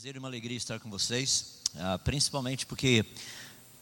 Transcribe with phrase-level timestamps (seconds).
[0.00, 3.04] prazer e uma alegria estar com vocês, ah, principalmente porque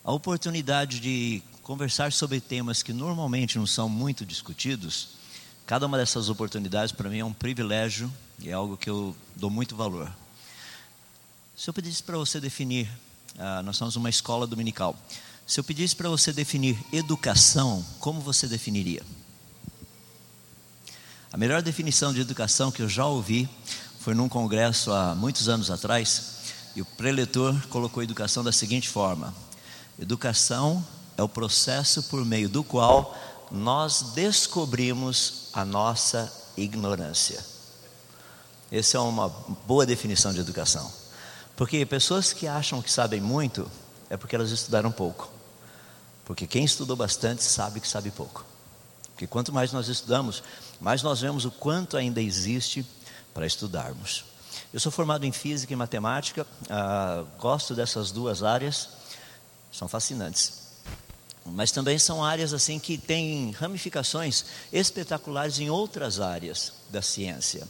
[0.03, 5.11] a oportunidade de conversar sobre temas que normalmente não são muito discutidos,
[5.65, 9.49] cada uma dessas oportunidades para mim é um privilégio e é algo que eu dou
[9.49, 10.13] muito valor.
[11.57, 12.91] Se eu pedisse para você definir,
[13.39, 15.01] ah, nós somos uma escola dominical,
[15.47, 19.05] se eu pedisse para você definir educação, como você definiria?
[21.33, 23.49] A melhor definição de educação que eu já ouvi
[24.09, 26.23] foi num congresso há muitos anos atrás,
[26.75, 29.35] e o preletor colocou a educação da seguinte forma:
[29.99, 30.83] Educação
[31.15, 33.15] é o processo por meio do qual
[33.51, 37.45] nós descobrimos a nossa ignorância.
[38.73, 39.29] Essa é uma
[39.67, 40.91] boa definição de educação.
[41.55, 43.71] Porque pessoas que acham que sabem muito
[44.09, 45.31] é porque elas estudaram pouco.
[46.25, 48.43] Porque quem estudou bastante sabe que sabe pouco.
[49.11, 50.43] Porque quanto mais nós estudamos,
[50.81, 52.87] mais nós vemos o quanto ainda existe
[53.35, 54.25] para estudarmos.
[54.73, 58.89] Eu sou formado em física e matemática, ah, gosto dessas duas áreas,
[59.73, 60.69] são fascinantes.
[61.45, 67.67] Mas também são áreas assim que têm ramificações espetaculares em outras áreas da ciência.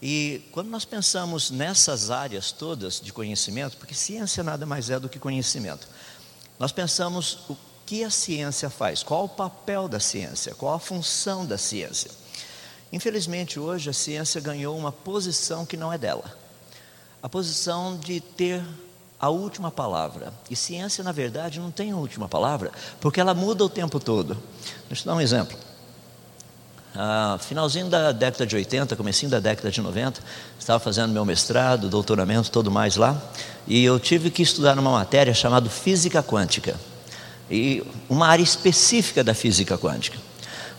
[0.00, 5.08] E quando nós pensamos nessas áreas todas de conhecimento, porque ciência nada mais é do
[5.08, 5.88] que conhecimento,
[6.58, 11.46] nós pensamos o que a ciência faz, qual o papel da ciência, qual a função
[11.46, 12.10] da ciência.
[12.92, 16.36] Infelizmente, hoje a ciência ganhou uma posição que não é dela.
[17.22, 18.62] A posição de ter
[19.20, 20.32] a última palavra.
[20.48, 24.38] E ciência, na verdade, não tem a última palavra, porque ela muda o tempo todo.
[24.88, 25.56] Deixa eu dar um exemplo.
[26.94, 30.20] Ah, finalzinho da década de 80, comecinho da década de 90,
[30.58, 33.20] estava fazendo meu mestrado, doutoramento, todo mais lá,
[33.66, 36.74] e eu tive que estudar uma matéria chamada física quântica,
[37.50, 40.18] e uma área específica da física quântica.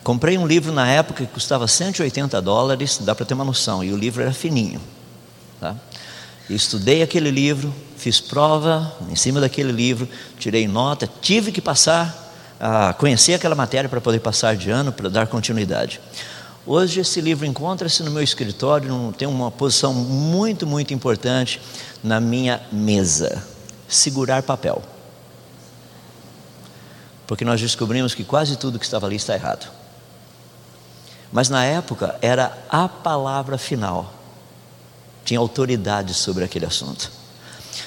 [0.02, 3.92] Comprei um livro na época que custava 180 dólares, dá para ter uma noção, e
[3.92, 4.80] o livro era fininho.
[5.60, 5.76] Tá?
[6.54, 12.92] estudei aquele livro, fiz prova em cima daquele livro, tirei nota, tive que passar, a
[12.92, 16.00] conhecer aquela matéria para poder passar de ano, para dar continuidade.
[16.66, 21.60] Hoje esse livro encontra-se no meu escritório, tem uma posição muito, muito importante
[22.02, 23.42] na minha mesa.
[23.88, 24.82] Segurar papel.
[27.26, 29.79] Porque nós descobrimos que quase tudo que estava ali está errado.
[31.32, 34.12] Mas na época era a palavra final.
[35.24, 37.10] Tinha autoridade sobre aquele assunto.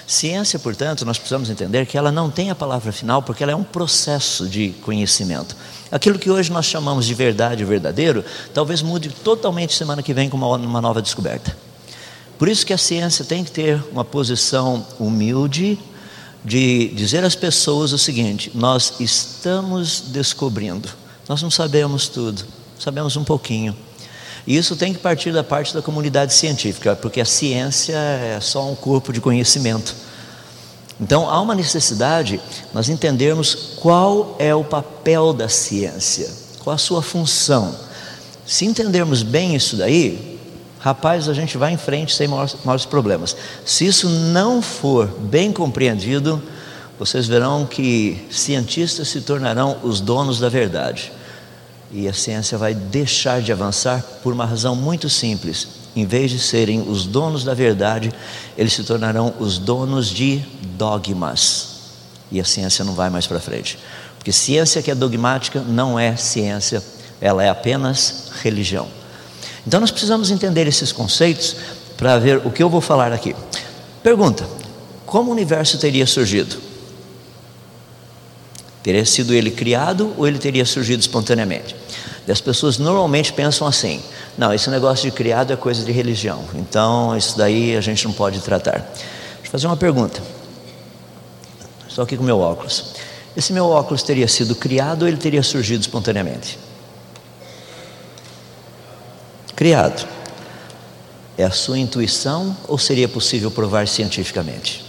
[0.08, 3.56] Ciência, portanto, nós precisamos entender que ela não tem a palavra final porque ela é
[3.56, 5.56] um processo de conhecimento.
[5.92, 10.38] Aquilo que hoje nós chamamos de verdade verdadeiro, talvez mude totalmente semana que vem com
[10.38, 11.56] uma, uma nova descoberta.
[12.38, 15.78] Por isso que a ciência tem que ter uma posição humilde
[16.44, 20.90] de dizer às pessoas o seguinte: nós estamos descobrindo,
[21.28, 22.46] nós não sabemos tudo
[22.84, 23.76] sabemos um pouquinho.
[24.46, 28.70] E isso tem que partir da parte da comunidade científica, porque a ciência é só
[28.70, 29.96] um corpo de conhecimento.
[31.00, 32.42] Então há uma necessidade
[32.74, 36.30] nós entendermos qual é o papel da ciência,
[36.60, 37.74] qual a sua função.
[38.46, 40.40] Se entendermos bem isso daí,
[40.80, 43.36] rapaz, a gente vai em frente sem maiores, maiores problemas.
[43.66, 46.44] Se isso não for bem compreendido,
[47.00, 51.14] vocês verão que cientistas se tornarão os donos da verdade.
[51.94, 55.68] E a ciência vai deixar de avançar por uma razão muito simples.
[55.96, 58.12] Em vez de serem os donos da verdade,
[58.58, 60.44] eles se tornarão os donos de
[60.76, 61.68] dogmas.
[62.32, 63.78] E a ciência não vai mais para frente.
[64.18, 66.84] Porque ciência que é dogmática não é ciência,
[67.22, 68.88] ela é apenas religião.
[69.68, 71.56] Então nós precisamos entender esses conceitos
[71.96, 73.36] para ver o que eu vou falar aqui.
[74.02, 74.48] Pergunta:
[75.06, 76.73] como o universo teria surgido?
[78.84, 81.74] Teria sido ele criado ou ele teria surgido espontaneamente?
[82.28, 84.02] E as pessoas normalmente pensam assim:
[84.38, 88.14] não, esse negócio de criado é coisa de religião, então isso daí a gente não
[88.14, 88.80] pode tratar.
[88.80, 90.22] Deixa eu fazer uma pergunta.
[91.88, 92.94] Estou aqui com meu óculos.
[93.38, 96.60] Esse meu óculos teria sido criado ou ele teria surgido espontaneamente?
[99.56, 100.08] Criado.
[101.38, 104.83] É a sua intuição ou seria possível provar cientificamente?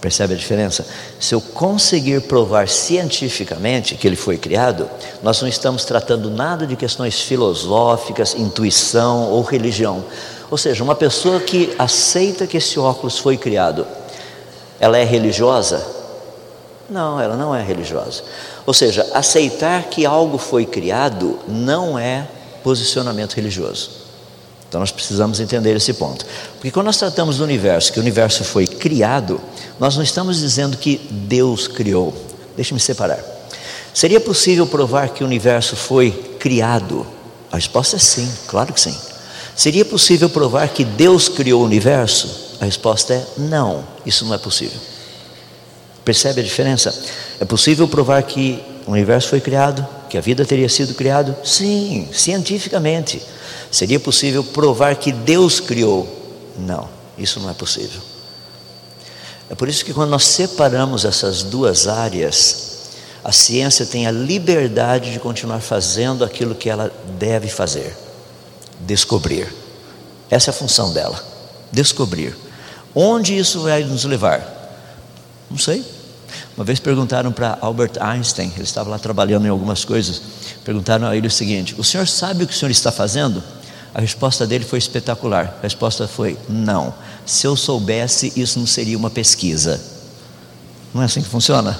[0.00, 0.86] Percebe a diferença?
[1.18, 4.88] Se eu conseguir provar cientificamente que ele foi criado,
[5.22, 10.02] nós não estamos tratando nada de questões filosóficas, intuição ou religião.
[10.50, 13.86] Ou seja, uma pessoa que aceita que esse óculos foi criado,
[14.80, 15.86] ela é religiosa?
[16.88, 18.22] Não, ela não é religiosa.
[18.64, 22.26] Ou seja, aceitar que algo foi criado não é
[22.64, 23.99] posicionamento religioso.
[24.70, 26.24] Então nós precisamos entender esse ponto.
[26.52, 29.40] Porque quando nós tratamos do universo, que o universo foi criado,
[29.80, 32.14] nós não estamos dizendo que Deus criou.
[32.54, 33.18] Deixe-me separar.
[33.92, 37.04] Seria possível provar que o universo foi criado?
[37.50, 38.96] A resposta é sim, claro que sim.
[39.56, 42.56] Seria possível provar que Deus criou o universo?
[42.60, 44.78] A resposta é não, isso não é possível.
[46.04, 46.94] Percebe a diferença?
[47.40, 51.36] É possível provar que o universo foi criado, que a vida teria sido criada?
[51.42, 53.20] Sim, cientificamente.
[53.70, 56.08] Seria possível provar que Deus criou?
[56.58, 58.00] Não, isso não é possível.
[59.48, 62.70] É por isso que quando nós separamos essas duas áreas,
[63.22, 67.96] a ciência tem a liberdade de continuar fazendo aquilo que ela deve fazer:
[68.80, 69.52] descobrir.
[70.30, 71.22] Essa é a função dela,
[71.72, 72.36] descobrir.
[72.94, 74.60] Onde isso vai nos levar?
[75.50, 75.84] Não sei.
[76.56, 80.22] Uma vez perguntaram para Albert Einstein, ele estava lá trabalhando em algumas coisas,
[80.64, 83.42] perguntaram a ele o seguinte: O senhor sabe o que o senhor está fazendo?
[83.94, 85.56] A resposta dele foi espetacular.
[85.58, 86.94] A resposta foi: Não.
[87.26, 89.80] Se eu soubesse, isso não seria uma pesquisa.
[90.94, 91.78] Não é assim que funciona?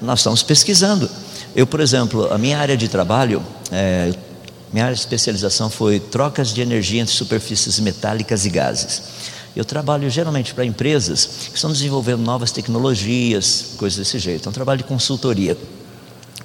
[0.00, 1.08] Nós estamos pesquisando.
[1.54, 4.12] Eu, por exemplo, a minha área de trabalho, é,
[4.72, 9.02] minha área de especialização foi trocas de energia entre superfícies metálicas e gases.
[9.56, 14.46] Eu trabalho geralmente para empresas que estão desenvolvendo novas tecnologias, coisas desse jeito.
[14.46, 15.56] É um trabalho de consultoria.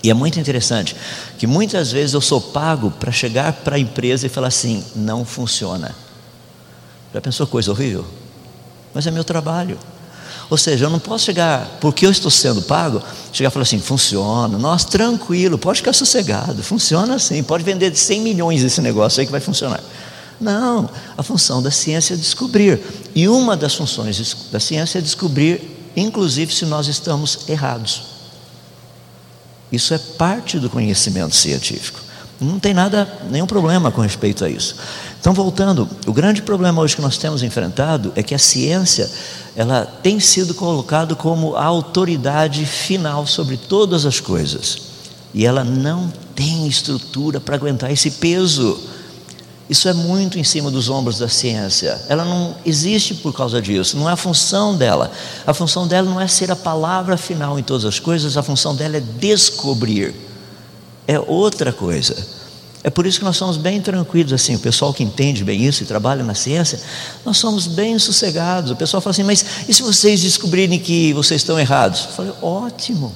[0.03, 0.95] E é muito interessante
[1.37, 5.23] que muitas vezes eu sou pago para chegar para a empresa e falar assim: não
[5.23, 5.95] funciona.
[7.13, 8.05] Já pensou coisa horrível?
[8.93, 9.79] Mas é meu trabalho.
[10.49, 13.01] Ou seja, eu não posso chegar, porque eu estou sendo pago,
[13.31, 17.97] chegar e falar assim: funciona, nossa, tranquilo, pode ficar sossegado, funciona assim, pode vender de
[17.97, 19.81] 100 milhões esse negócio aí que vai funcionar.
[20.39, 22.81] Não, a função da ciência é descobrir.
[23.15, 25.61] E uma das funções da ciência é descobrir,
[25.95, 28.12] inclusive, se nós estamos errados.
[29.73, 31.99] Isso é parte do conhecimento científico.
[32.39, 34.75] Não tem nada, nenhum problema com respeito a isso.
[35.19, 39.09] Então, voltando, o grande problema hoje que nós temos enfrentado é que a ciência,
[39.55, 44.77] ela tem sido colocada como a autoridade final sobre todas as coisas.
[45.33, 48.79] E ela não tem estrutura para aguentar esse peso.
[49.73, 51.99] Isso é muito em cima dos ombros da ciência.
[52.07, 55.11] Ela não existe por causa disso, não é a função dela.
[55.47, 58.75] A função dela não é ser a palavra final em todas as coisas, a função
[58.75, 60.13] dela é descobrir.
[61.07, 62.15] É outra coisa.
[62.83, 65.81] É por isso que nós somos bem tranquilos, assim, o pessoal que entende bem isso
[65.81, 66.79] e trabalha na ciência,
[67.25, 68.69] nós somos bem sossegados.
[68.69, 72.01] O pessoal fala assim, mas e se vocês descobrirem que vocês estão errados?
[72.01, 73.11] Eu falei, ótimo.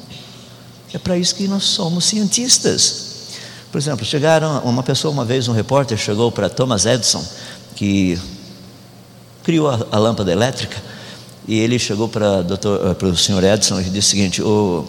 [0.91, 3.06] É para isso que nós somos cientistas.
[3.77, 7.23] Por exemplo, chegaram uma pessoa uma vez, um repórter chegou para Thomas Edison,
[7.75, 8.19] que
[9.43, 10.81] criou a, a lâmpada elétrica,
[11.47, 14.83] e ele chegou para, eh, o senhor Edison e disse o seguinte: o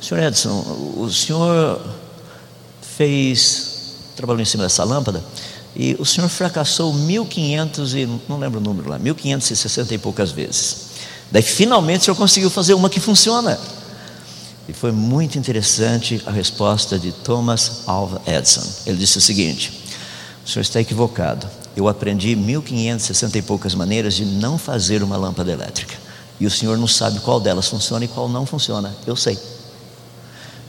[0.00, 0.64] senhor Edison,
[0.96, 1.78] o senhor
[2.96, 5.22] fez, trabalhou em cima dessa lâmpada,
[5.76, 10.86] e o senhor fracassou 1500 e não lembro o número lá, 1560 e poucas vezes.
[11.30, 13.58] Daí finalmente o senhor conseguiu fazer uma que funciona.
[14.68, 18.62] E foi muito interessante a resposta de Thomas Alva Edison.
[18.86, 19.82] Ele disse o seguinte:
[20.44, 21.48] o senhor está equivocado.
[21.76, 25.96] Eu aprendi 1560 e poucas maneiras de não fazer uma lâmpada elétrica.
[26.38, 28.94] E o senhor não sabe qual delas funciona e qual não funciona.
[29.06, 29.38] Eu sei.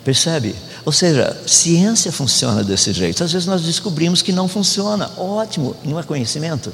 [0.03, 0.55] Percebe?
[0.85, 3.23] Ou seja, ciência funciona desse jeito.
[3.23, 5.09] Às vezes nós descobrimos que não funciona.
[5.17, 6.73] Ótimo, não é conhecimento?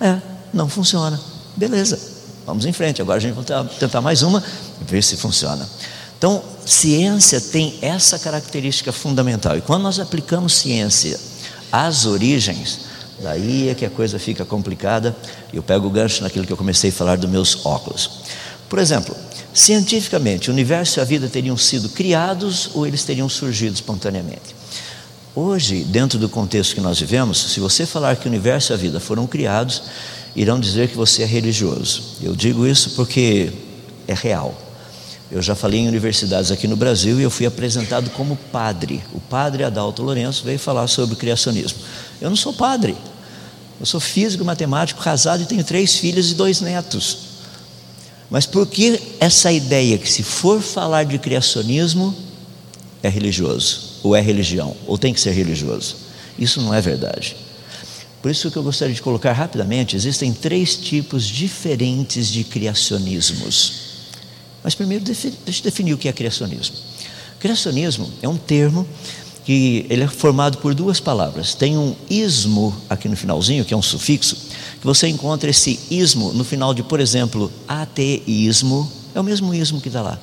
[0.00, 0.18] É,
[0.52, 1.18] não funciona.
[1.56, 1.98] Beleza,
[2.46, 3.00] vamos em frente.
[3.00, 4.42] Agora a gente vai tentar mais uma,
[4.82, 5.66] ver se funciona.
[6.18, 9.56] Então, ciência tem essa característica fundamental.
[9.56, 11.18] E quando nós aplicamos ciência
[11.70, 12.80] às origens,
[13.20, 15.16] daí é que a coisa fica complicada.
[15.54, 18.10] Eu pego o gancho naquilo que eu comecei a falar dos meus óculos.
[18.68, 19.16] Por exemplo,
[19.54, 24.56] cientificamente, o universo e a vida teriam sido criados ou eles teriam surgido espontaneamente?
[25.36, 28.76] Hoje, dentro do contexto que nós vivemos, se você falar que o universo e a
[28.76, 29.84] vida foram criados,
[30.34, 32.02] irão dizer que você é religioso.
[32.20, 33.52] Eu digo isso porque
[34.08, 34.67] é real.
[35.30, 39.02] Eu já falei em universidades aqui no Brasil e eu fui apresentado como padre.
[39.12, 41.78] O padre Adalto Lourenço veio falar sobre criacionismo.
[42.18, 42.96] Eu não sou padre.
[43.78, 47.18] Eu sou físico, matemático, casado e tenho três filhas e dois netos.
[48.30, 52.14] Mas por que essa ideia que se for falar de criacionismo
[53.02, 55.96] é religioso, ou é religião, ou tem que ser religioso?
[56.38, 57.36] Isso não é verdade.
[58.20, 63.87] Por isso que eu gostaria de colocar rapidamente, existem três tipos diferentes de criacionismos.
[64.68, 66.76] Mas primeiro deixa eu definir o que é criacionismo.
[67.40, 68.86] Criacionismo é um termo
[69.42, 71.54] que ele é formado por duas palavras.
[71.54, 74.36] Tem um ismo aqui no finalzinho, que é um sufixo,
[74.78, 79.80] que você encontra esse ismo no final de, por exemplo, ateísmo, é o mesmo ismo
[79.80, 80.18] que está lá.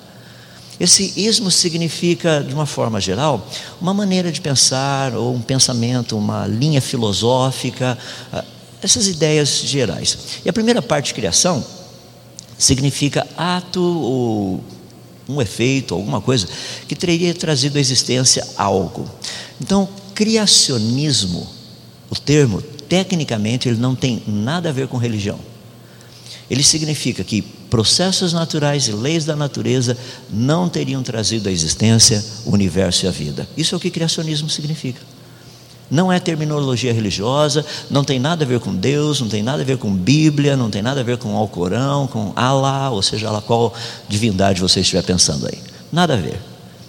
[0.80, 3.50] Esse ismo significa, de uma forma geral,
[3.82, 7.98] uma maneira de pensar, ou um pensamento, uma linha filosófica,
[8.32, 8.46] ah,
[8.80, 10.16] essas ideias gerais.
[10.46, 11.66] E a primeira parte de criação
[12.58, 14.64] significa ato ou
[15.28, 16.48] um efeito, alguma coisa
[16.88, 19.10] que teria trazido à existência algo.
[19.60, 21.48] Então, criacionismo,
[22.10, 25.40] o termo, tecnicamente, ele não tem nada a ver com religião.
[26.50, 29.98] Ele significa que processos naturais e leis da natureza
[30.30, 33.50] não teriam trazido à existência o universo e a vida.
[33.58, 35.02] Isso é o que criacionismo significa.
[35.90, 39.66] Não é terminologia religiosa, não tem nada a ver com Deus, não tem nada a
[39.66, 43.42] ver com Bíblia, não tem nada a ver com Alcorão, com Allah, ou seja lá
[43.42, 43.74] qual
[44.10, 45.60] divindade você estiver pensando aí.
[45.92, 46.40] Nada a ver.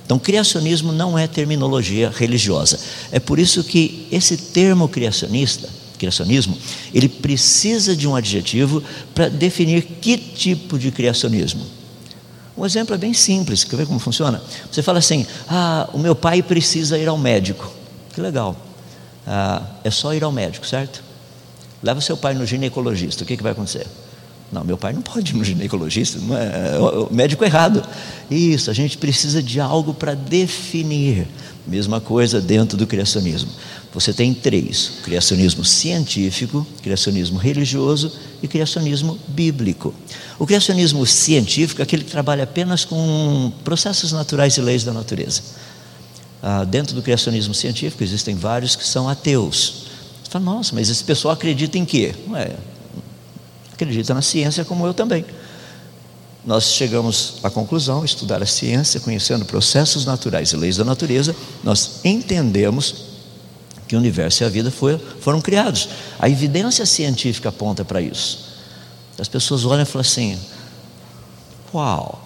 [0.07, 2.79] Então, criacionismo não é terminologia religiosa.
[3.11, 6.57] É por isso que esse termo criacionista, criacionismo,
[6.95, 8.83] ele precisa de um adjetivo
[9.15, 11.63] para definir que tipo de criacionismo.
[12.57, 14.41] Um exemplo é bem simples, quer ver como funciona?
[14.71, 17.71] Você fala assim: ah, o meu pai precisa ir ao médico.
[18.15, 18.57] Que legal.
[19.27, 21.03] Ah, é só ir ao médico, certo?
[21.83, 23.87] Leva seu pai no ginecologista, o que, que vai acontecer?
[24.53, 27.83] Não, meu pai não pode ir no ginecologista, é, é o médico errado.
[28.31, 31.27] Isso, a gente precisa de algo para definir.
[31.67, 33.51] Mesma coisa dentro do criacionismo.
[33.93, 39.93] Você tem três: criacionismo científico, criacionismo religioso e criacionismo bíblico.
[40.39, 45.43] O criacionismo científico é aquele que trabalha apenas com processos naturais e leis da natureza.
[46.49, 49.87] Ah, dentro do criacionismo científico existem vários que são ateus.
[50.23, 52.15] Você fala, nossa, mas esse pessoal acredita em quê?
[52.31, 52.55] Ué,
[53.73, 55.25] acredita na ciência como eu também.
[56.45, 61.35] Nós chegamos à conclusão, estudar a ciência, conhecendo processos naturais e leis da natureza,
[61.65, 62.95] nós entendemos
[63.89, 65.89] que o universo e a vida foi, foram criados.
[66.17, 68.53] A evidência científica aponta para isso.
[69.19, 70.39] As pessoas olham e falam assim:
[71.75, 72.23] Uau!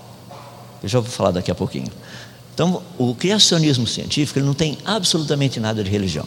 [0.82, 1.90] Eu já vou falar daqui a pouquinho.
[2.60, 6.26] Então, o criacionismo científico não tem absolutamente nada de religião.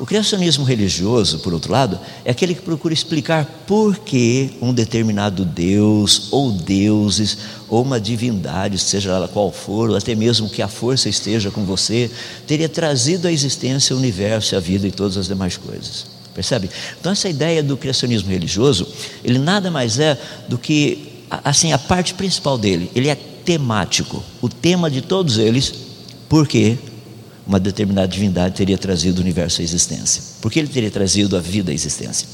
[0.00, 5.44] O criacionismo religioso, por outro lado, é aquele que procura explicar por que um determinado
[5.44, 10.66] Deus, ou deuses, ou uma divindade, seja ela qual for, ou até mesmo que a
[10.66, 12.10] força esteja com você,
[12.48, 16.04] teria trazido à existência o universo, a vida e todas as demais coisas.
[16.34, 16.68] Percebe?
[16.98, 18.88] Então, essa ideia do criacionismo religioso,
[19.22, 21.12] ele nada mais é do que,
[21.44, 24.22] assim, a parte principal dele, ele é temático.
[24.40, 25.72] O tema de todos eles,
[26.28, 26.78] por quê?
[27.46, 30.22] uma determinada divindade teria trazido o universo à existência.
[30.40, 32.26] Porque ele teria trazido a vida à existência.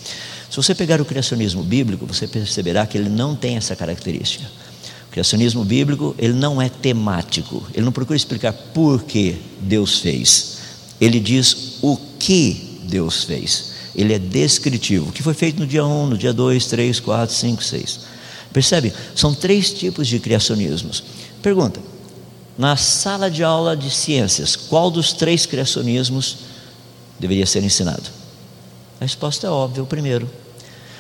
[0.49, 4.45] Se você pegar o criacionismo bíblico, você perceberá que ele não tem essa característica.
[5.09, 7.67] O criacionismo bíblico, ele não é temático.
[7.75, 10.59] Ele não procura explicar por que Deus fez.
[11.01, 13.71] Ele diz o que Deus fez.
[13.95, 15.09] Ele é descritivo.
[15.09, 18.01] O que foi feito no dia 1, no dia 2, 3, 4, 5, 6.
[18.53, 18.93] Percebe?
[19.15, 21.03] São três tipos de criacionismos.
[21.43, 21.81] Pergunta:
[22.59, 26.39] na sala de aula de ciências, qual dos três criacionismos
[27.19, 28.03] deveria ser ensinado?
[29.01, 30.29] A resposta é óbvia, o primeiro.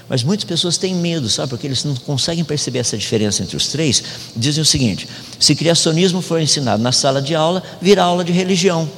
[0.09, 1.51] Mas muitas pessoas têm medo, sabe?
[1.51, 4.03] Porque eles não conseguem perceber essa diferença entre os três.
[4.35, 5.07] Dizem o seguinte:
[5.39, 8.91] se criacionismo for ensinado na sala de aula, virá aula de religião.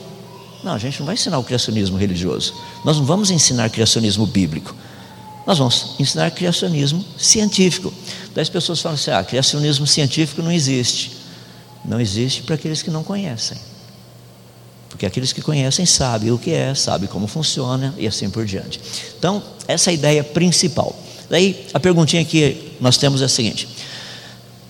[0.62, 2.54] Não, a gente não vai ensinar o criacionismo religioso.
[2.84, 4.74] Nós não vamos ensinar criacionismo bíblico.
[5.46, 7.92] Nós vamos ensinar criacionismo científico.
[8.34, 11.16] Daí as pessoas falam assim: ah, criacionismo científico não existe.
[11.84, 13.58] Não existe para aqueles que não conhecem.
[14.88, 18.80] Porque aqueles que conhecem sabem o que é, sabem como funciona e assim por diante.
[19.18, 20.96] Então, essa é a ideia principal.
[21.28, 23.68] Daí, a perguntinha que nós temos é a seguinte: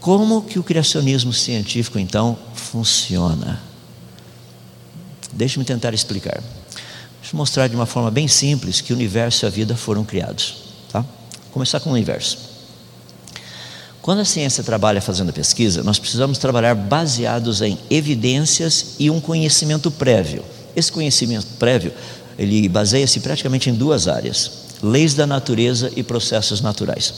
[0.00, 3.60] como que o criacionismo científico então funciona?
[5.32, 6.42] Deixe-me tentar explicar.
[7.32, 10.04] Deixa eu mostrar de uma forma bem simples que o universo e a vida foram
[10.04, 10.56] criados.
[10.90, 11.00] Tá?
[11.00, 12.36] Vou começar com o universo.
[14.02, 19.90] Quando a ciência trabalha fazendo pesquisa, nós precisamos trabalhar baseados em evidências e um conhecimento
[19.90, 20.44] prévio.
[20.76, 21.94] Esse conhecimento prévio,
[22.38, 24.50] ele baseia-se praticamente em duas áreas:
[24.82, 27.14] leis da natureza e processos naturais.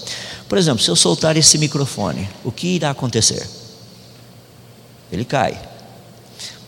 [0.48, 3.44] Por exemplo, se eu soltar esse microfone, o que irá acontecer?
[5.10, 5.60] Ele cai.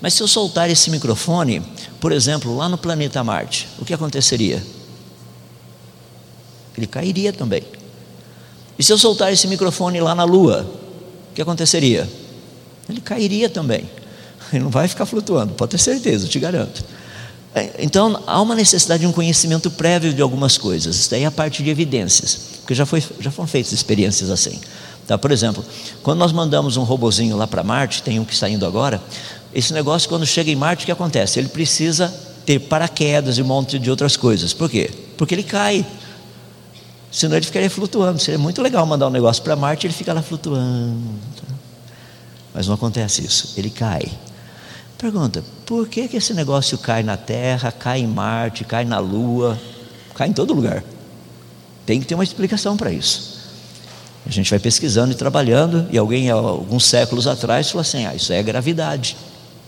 [0.01, 1.63] Mas se eu soltar esse microfone,
[2.01, 4.63] por exemplo, lá no planeta Marte, o que aconteceria?
[6.77, 7.63] Ele cairia também.
[8.79, 10.69] E se eu soltar esse microfone lá na lua,
[11.31, 12.09] o que aconteceria?
[12.89, 13.89] Ele cairia também.
[14.53, 16.85] Ele não vai ficar flutuando, pode ter certeza, eu te garanto.
[17.55, 20.95] É, então, há uma necessidade de um conhecimento prévio de algumas coisas.
[20.95, 24.61] Isso daí é a parte de evidências, porque já, foi, já foram feitas experiências assim.
[25.07, 25.17] Tá?
[25.17, 25.65] Por exemplo,
[26.03, 29.01] quando nós mandamos um robozinho lá para Marte, tem um que está indo agora,
[29.57, 31.39] esse negócio, quando chega em Marte, o que acontece?
[31.39, 34.53] Ele precisa ter paraquedas e um monte de outras coisas.
[34.53, 34.91] Por quê?
[35.17, 35.83] Porque ele cai.
[37.11, 38.19] Senão ele ficaria flutuando.
[38.19, 41.01] Seria muito legal mandar um negócio para Marte ele fica lá flutuando.
[42.53, 43.55] Mas não acontece isso.
[43.57, 44.13] Ele cai.
[44.99, 49.59] Pergunta: por que, que esse negócio cai na Terra, cai em Marte, cai na Lua,
[50.15, 50.85] cai em todo lugar?
[51.87, 53.37] Tem que ter uma explicação para isso.
[54.27, 58.35] A gente vai pesquisando e trabalhando, e alguém, alguns séculos atrás, falou assim: ah, isso
[58.35, 59.17] é gravidade.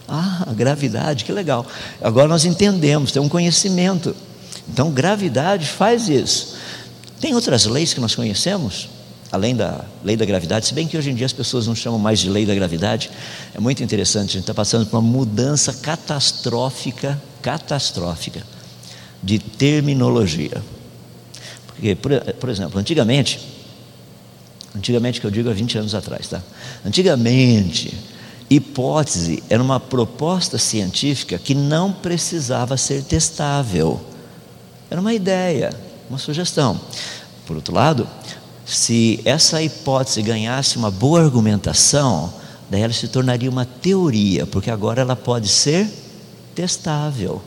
[0.08, 1.66] Ah, gravidade, que legal.
[2.00, 4.16] Agora nós entendemos, tem um conhecimento.
[4.68, 6.56] Então, gravidade faz isso.
[7.20, 8.88] Tem outras leis que nós conhecemos?
[9.30, 11.74] a lei da, lei da gravidade, se bem que hoje em dia as pessoas não
[11.74, 13.10] chamam mais de lei da gravidade,
[13.54, 18.42] é muito interessante, a gente está passando por uma mudança catastrófica, catastrófica,
[19.22, 20.62] de terminologia.
[21.66, 23.38] Porque, por, por exemplo, antigamente,
[24.74, 26.42] antigamente que eu digo há 20 anos atrás, tá?
[26.84, 27.94] Antigamente,
[28.50, 34.00] hipótese era uma proposta científica que não precisava ser testável.
[34.90, 35.72] Era uma ideia,
[36.08, 36.80] uma sugestão.
[37.46, 38.08] Por outro lado,
[38.64, 42.32] se essa hipótese ganhasse uma boa argumentação,
[42.70, 45.88] daí ela se tornaria uma teoria, porque agora ela pode ser
[46.54, 47.42] testável.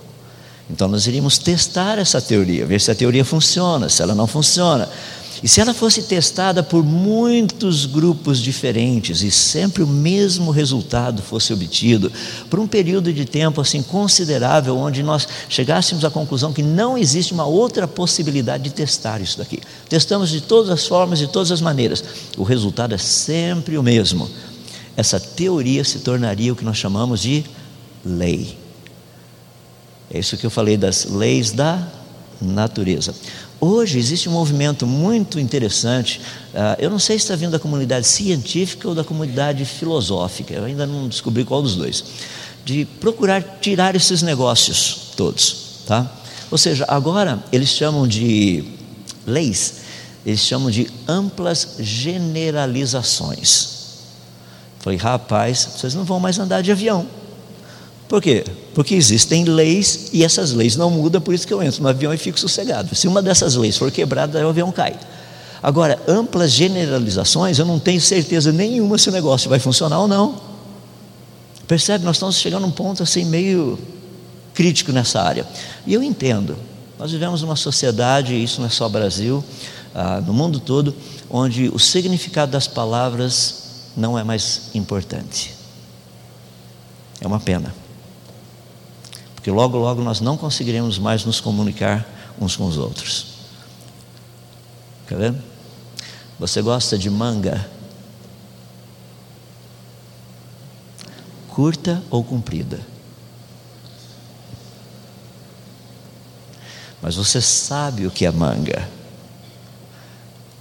[0.70, 4.88] Então nós iríamos testar essa teoria, ver se a teoria funciona, se ela não funciona.
[5.44, 11.52] E se ela fosse testada por muitos grupos diferentes e sempre o mesmo resultado fosse
[11.52, 12.12] obtido,
[12.48, 17.34] por um período de tempo assim considerável, onde nós chegássemos à conclusão que não existe
[17.34, 19.60] uma outra possibilidade de testar isso daqui.
[19.90, 22.04] Testamos de todas as formas, de todas as maneiras.
[22.38, 24.30] O resultado é sempre o mesmo.
[24.96, 27.44] Essa teoria se tornaria o que nós chamamos de
[28.06, 28.56] lei.
[30.14, 32.01] É isso que eu falei das leis da
[32.42, 33.14] natureza.
[33.60, 36.20] Hoje existe um movimento muito interessante.
[36.54, 40.66] Uh, eu não sei se está vindo da comunidade científica ou da comunidade filosófica, eu
[40.66, 42.04] ainda não descobri qual dos dois,
[42.66, 45.84] de procurar tirar esses negócios todos.
[45.86, 46.12] Tá?
[46.50, 48.64] Ou seja, agora eles chamam de
[49.26, 49.82] leis,
[50.26, 53.82] eles chamam de amplas generalizações.
[54.80, 57.21] Falei, rapaz, vocês não vão mais andar de avião.
[58.12, 58.44] Por quê?
[58.76, 62.14] Porque existem leis e essas leis não mudam, por isso que eu entro no avião
[62.14, 62.94] e fico sossegado.
[62.94, 65.00] Se uma dessas leis for quebrada, o avião cai.
[65.64, 70.42] Agora, amplas generalizações, eu não tenho certeza nenhuma se o negócio vai funcionar ou não.
[71.66, 72.04] Percebe?
[72.04, 73.80] Nós estamos chegando a um ponto assim meio
[74.54, 75.48] crítico nessa área.
[75.88, 76.58] E eu entendo.
[77.00, 79.42] Nós vivemos numa sociedade, e isso não é só Brasil,
[79.96, 80.94] ah, no mundo todo,
[81.30, 85.54] onde o significado das palavras não é mais importante.
[87.22, 87.74] É uma pena.
[89.42, 92.08] Porque logo, logo nós não conseguiremos mais nos comunicar
[92.40, 93.26] uns com os outros.
[95.08, 95.36] Quer ver?
[96.38, 97.68] Você gosta de manga?
[101.50, 102.80] Curta ou comprida?
[107.02, 108.88] Mas você sabe o que é manga.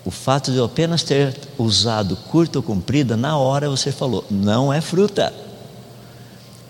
[0.06, 4.72] O fato de eu apenas ter usado curta ou comprida, na hora você falou, não
[4.72, 5.49] é fruta.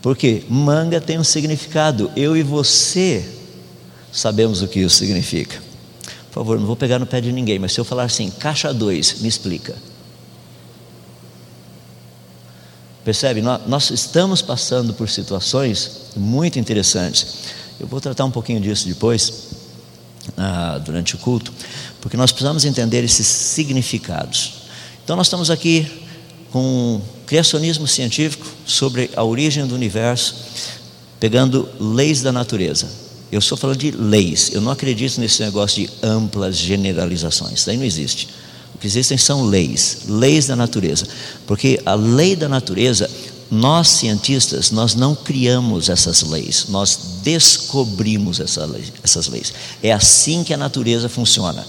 [0.02, 3.26] Porque manga tem um significado, eu e você
[4.12, 5.60] sabemos o que isso significa.
[6.28, 8.72] Por favor, não vou pegar no pé de ninguém, mas se eu falar assim, caixa
[8.72, 9.74] 2, me explica.
[13.04, 13.42] Percebe?
[13.42, 17.26] Nós, estamos passando por situações muito interessantes.
[17.78, 19.48] Eu vou tratar um pouquinho disso depois,
[20.36, 21.52] ah, durante o culto,
[22.00, 24.52] porque nós precisamos entender esses significados.
[25.02, 26.04] Então, nós estamos aqui
[26.50, 30.34] com criacionismo científico sobre a origem do universo,
[31.18, 32.88] pegando leis da natureza.
[33.30, 37.76] Eu estou falando de leis, eu não acredito nesse negócio de amplas generalizações, isso aí
[37.76, 38.28] não existe.
[38.74, 41.06] O que existem são leis, leis da natureza,
[41.46, 43.08] porque a lei da natureza,
[43.48, 49.52] nós cientistas, nós não criamos essas leis, nós descobrimos essa lei, essas leis.
[49.80, 51.64] É assim que a natureza funciona.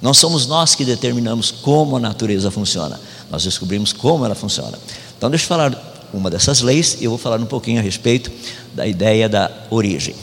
[0.00, 3.00] Não somos nós que determinamos como a natureza funciona.
[3.30, 4.78] Nós descobrimos como ela funciona.
[5.16, 8.30] Então, deixa eu falar uma dessas leis e eu vou falar um pouquinho a respeito
[8.74, 10.14] da ideia da origem.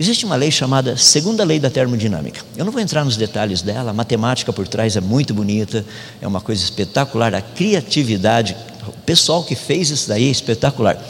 [0.00, 2.40] Existe uma lei chamada Segunda Lei da Termodinâmica.
[2.56, 5.84] Eu não vou entrar nos detalhes dela, a matemática por trás é muito bonita,
[6.22, 11.02] é uma coisa espetacular, a criatividade, o pessoal que fez isso daí é espetacular.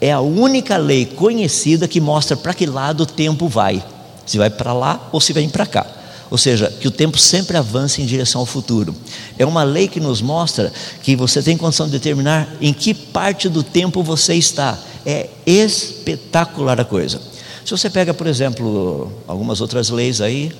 [0.00, 3.84] É a única lei conhecida que mostra para que lado o tempo vai,
[4.24, 5.95] se vai para lá ou se vem para cá
[6.30, 8.94] ou seja, que o tempo sempre avance em direção ao futuro.
[9.38, 13.48] É uma lei que nos mostra que você tem condição de determinar em que parte
[13.48, 14.78] do tempo você está.
[15.04, 17.20] É espetacular a coisa.
[17.64, 20.52] Se você pega, por exemplo, algumas outras leis aí,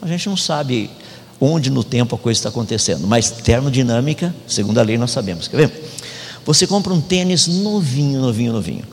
[0.00, 0.88] a gente não sabe
[1.40, 5.48] onde no tempo a coisa está acontecendo, mas termodinâmica, segundo a lei, nós sabemos.
[5.48, 5.90] Quer ver?
[6.44, 8.84] Você compra um tênis novinho, novinho, novinho.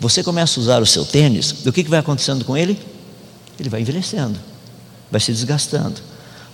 [0.00, 2.78] Você começa a usar o seu tênis, o que, que vai acontecendo com ele?
[3.58, 4.53] Ele vai envelhecendo
[5.10, 6.00] vai se desgastando.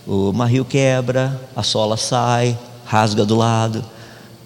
[0.06, 3.84] O marril quebra, a sola sai, rasga do lado,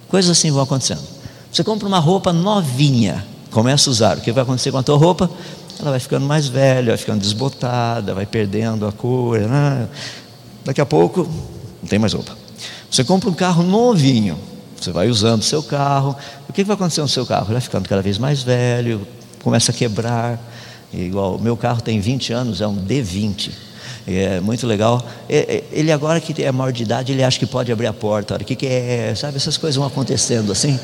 [0.08, 1.02] coisas assim vão acontecendo.
[1.50, 4.96] Você compra uma roupa novinha, começa a usar, o que vai acontecer com a tua
[4.96, 5.30] roupa?
[5.78, 9.38] Ela vai ficando mais velha, vai ficando desbotada, vai perdendo a cor.
[9.40, 9.88] Né?
[10.64, 11.28] Daqui a pouco,
[11.80, 12.36] não tem mais roupa.
[12.90, 14.38] Você compra um carro novinho,
[14.80, 16.16] você vai usando o seu carro,
[16.48, 17.46] o que vai acontecer no seu carro?
[17.46, 19.06] Ele vai ficando cada vez mais velho,
[19.42, 20.38] começa a quebrar.
[20.92, 23.50] Igual, o meu carro tem 20 anos, é um D20.
[24.06, 25.04] É muito legal.
[25.28, 27.92] É, é, ele agora que é maior de idade, ele acha que pode abrir a
[27.92, 28.36] porta.
[28.36, 29.14] O que, que é?
[29.14, 30.78] Sabe, essas coisas vão acontecendo assim.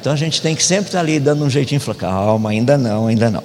[0.00, 3.08] Então a gente tem que sempre estar ali dando um jeitinho falar, calma, ainda não,
[3.08, 3.42] ainda não.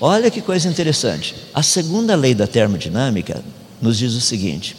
[0.00, 1.34] Olha que coisa interessante.
[1.54, 3.42] A segunda lei da termodinâmica
[3.80, 4.76] nos diz o seguinte: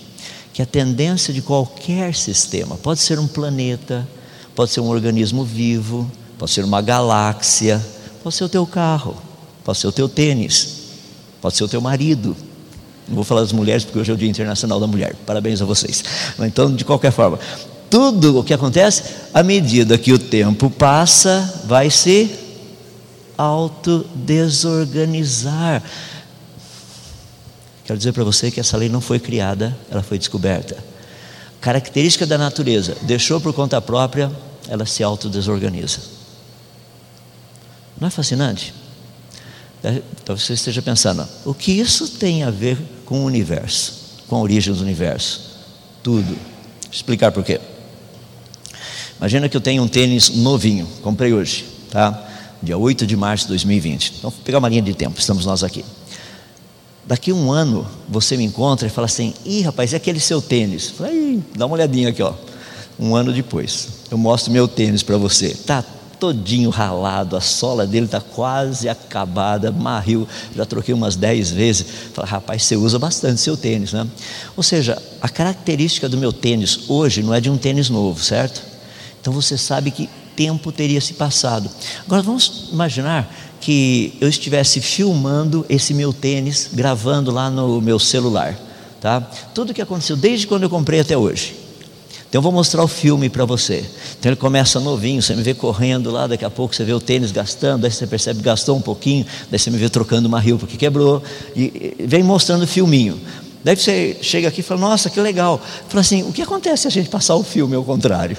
[0.53, 4.07] que a tendência de qualquer sistema, pode ser um planeta,
[4.53, 7.83] pode ser um organismo vivo, pode ser uma galáxia,
[8.21, 9.15] pode ser o teu carro,
[9.63, 10.81] pode ser o teu tênis,
[11.41, 12.35] pode ser o teu marido.
[13.07, 15.15] Não vou falar das mulheres porque hoje é o Dia Internacional da Mulher.
[15.25, 16.03] Parabéns a vocês.
[16.39, 17.39] Então, de qualquer forma,
[17.89, 22.29] tudo o que acontece, à medida que o tempo passa, vai se
[23.37, 25.81] autodesorganizar.
[27.85, 30.75] Quero dizer para você que essa lei não foi criada, ela foi descoberta.
[31.61, 34.31] Característica da natureza, deixou por conta própria,
[34.67, 35.99] ela se autodesorganiza.
[37.99, 38.73] Não é fascinante?
[39.83, 44.35] É, talvez você esteja pensando, o que isso tem a ver com o universo, com
[44.35, 45.41] a origem do universo?
[46.03, 46.27] Tudo.
[46.27, 47.59] Vou explicar por quê.
[49.17, 52.27] Imagina que eu tenho um tênis novinho, comprei hoje, tá?
[52.61, 54.15] Dia 8 de março de 2020.
[54.17, 55.85] Então, vou pegar uma linha de tempo, estamos nós aqui.
[57.05, 60.89] Daqui um ano você me encontra e fala assim: ih, rapaz, é aquele seu tênis?
[60.89, 62.33] Falei, dá uma olhadinha aqui, ó.
[62.99, 65.49] Um ano depois, eu mostro meu tênis para você.
[65.53, 65.83] Tá
[66.19, 71.85] todinho ralado, a sola dele está quase acabada, marril, já troquei umas 10 vezes.
[72.13, 74.07] Fala, rapaz, você usa bastante seu tênis, né?
[74.55, 78.61] Ou seja, a característica do meu tênis hoje não é de um tênis novo, certo?
[79.19, 81.69] Então você sabe que tempo teria se passado.
[82.05, 88.57] Agora vamos imaginar que eu estivesse filmando esse meu tênis, gravando lá no meu celular,
[89.01, 89.21] tá?
[89.53, 91.64] Tudo que aconteceu desde quando eu comprei até hoje.
[92.35, 93.85] Então eu vou mostrar o filme para você.
[94.19, 96.99] Então ele começa novinho, você me vê correndo lá, daqui a pouco você vê o
[96.99, 100.37] tênis gastando, aí você percebe que gastou um pouquinho, daí você me vê trocando uma
[100.37, 101.23] rio porque quebrou,
[101.55, 103.17] e vem mostrando o filminho.
[103.63, 105.61] Daí você chega aqui e fala, nossa, que legal.
[105.87, 108.35] Fala assim, o que acontece se a gente passar o filme ao contrário?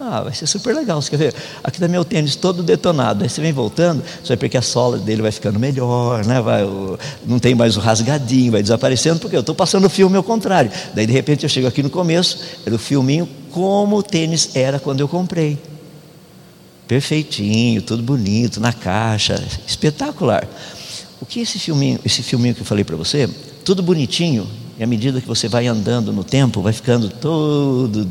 [0.00, 1.02] Ah, vai ser super legal.
[1.02, 1.34] Você quer ver?
[1.62, 3.24] Aqui está meu tênis todo detonado.
[3.24, 6.40] Aí você vem voltando, você vai ver que a sola dele vai ficando melhor, né?
[6.40, 6.62] vai,
[7.26, 10.70] não tem mais o rasgadinho, vai desaparecendo, porque eu estou passando o filme ao contrário.
[10.94, 14.78] Daí de repente eu chego aqui no começo, era o filminho como o tênis era
[14.78, 15.58] quando eu comprei.
[16.86, 20.46] Perfeitinho, tudo bonito, na caixa, espetacular.
[21.20, 23.28] O que é esse filminho, esse filminho que eu falei para você,
[23.64, 28.08] tudo bonitinho, e à medida que você vai andando no tempo, vai ficando todo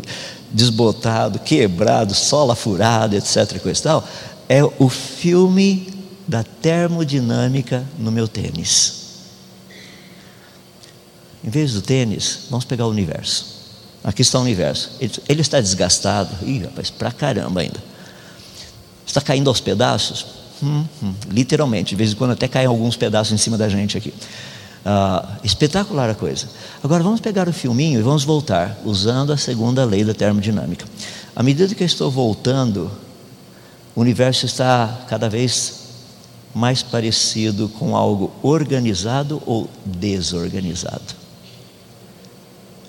[0.51, 3.59] desbotado, quebrado, sola furada, etc.
[3.59, 4.07] Coisa tal,
[4.47, 5.93] é o filme
[6.27, 8.97] da termodinâmica no meu tênis.
[11.43, 13.57] Em vez do tênis, vamos pegar o universo.
[14.03, 14.91] Aqui está o universo.
[14.99, 16.29] Ele, ele está desgastado.
[16.45, 17.81] Ih, rapaz, pra caramba ainda.
[19.05, 20.25] Está caindo aos pedaços?
[20.61, 23.97] Hum, hum, literalmente, de vez em quando até caem alguns pedaços em cima da gente
[23.97, 24.13] aqui.
[24.85, 26.47] Ah, espetacular a coisa.
[26.83, 30.85] Agora vamos pegar o filminho e vamos voltar, usando a segunda lei da termodinâmica.
[31.35, 32.89] À medida que eu estou voltando,
[33.95, 35.87] o universo está cada vez
[36.53, 41.15] mais parecido com algo organizado ou desorganizado.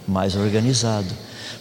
[0.07, 1.09] Mais organizado.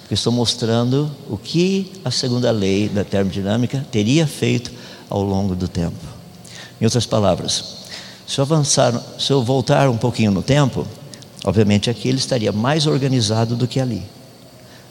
[0.01, 4.71] Porque estou mostrando o que a segunda lei da termodinâmica teria feito
[5.09, 5.97] ao longo do tempo.
[6.79, 7.76] Em outras palavras,
[8.27, 10.85] se eu avançar, se eu voltar um pouquinho no tempo,
[11.45, 14.03] obviamente aqui ele estaria mais organizado do que ali.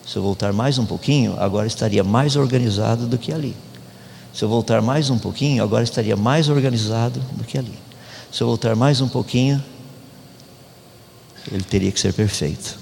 [0.07, 3.55] Se eu voltar mais um pouquinho, agora estaria mais organizado do que ali.
[4.33, 7.79] Se eu voltar mais um pouquinho, agora estaria mais organizado do que ali.
[8.33, 9.63] Se eu voltar mais um pouquinho,
[11.53, 12.79] ele teria que ser perfeito.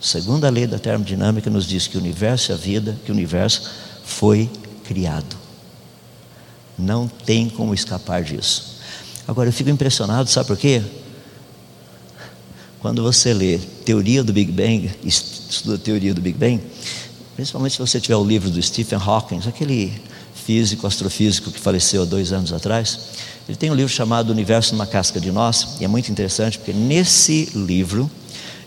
[0.00, 3.70] Segunda lei da termodinâmica nos diz que o universo é a vida, que o universo
[4.04, 4.50] foi
[4.84, 5.36] criado.
[6.76, 8.73] Não tem como escapar disso.
[9.26, 10.82] Agora eu fico impressionado, sabe por quê?
[12.78, 16.62] Quando você lê Teoria do Big Bang, estuda a teoria do Big Bang,
[17.34, 19.90] principalmente se você tiver o livro do Stephen Hawking, aquele
[20.34, 22.98] físico, astrofísico que faleceu há dois anos atrás,
[23.48, 26.74] ele tem um livro chamado Universo numa Casca de Nós, e é muito interessante porque
[26.74, 28.10] nesse livro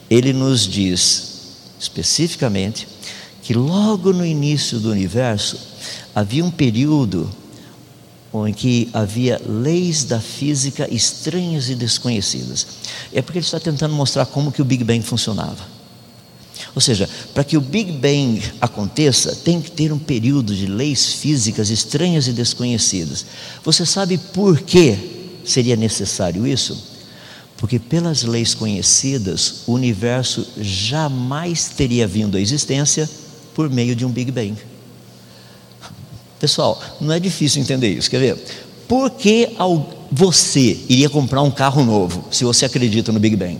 [0.09, 1.27] ele nos diz
[1.79, 2.87] especificamente
[3.43, 5.59] que logo no início do universo
[6.15, 7.29] havia um período
[8.47, 12.67] em que havia leis da física estranhas e desconhecidas.
[13.13, 15.77] É porque ele está tentando mostrar como que o Big Bang funcionava.
[16.75, 21.13] Ou seja, para que o Big Bang aconteça, tem que ter um período de leis
[21.13, 23.25] físicas estranhas e desconhecidas.
[23.63, 24.95] Você sabe por que
[25.43, 26.77] seria necessário isso?
[27.57, 33.09] Porque pelas leis conhecidas, o universo jamais teria vindo à existência
[33.55, 34.55] por meio de um Big Bang.
[36.39, 38.45] Pessoal, não é difícil entender isso, quer ver?
[38.87, 39.49] Por que
[40.11, 43.59] você iria comprar um carro novo se você acredita no Big Bang?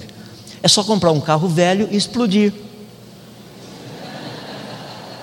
[0.62, 2.54] É só comprar um carro velho e explodir.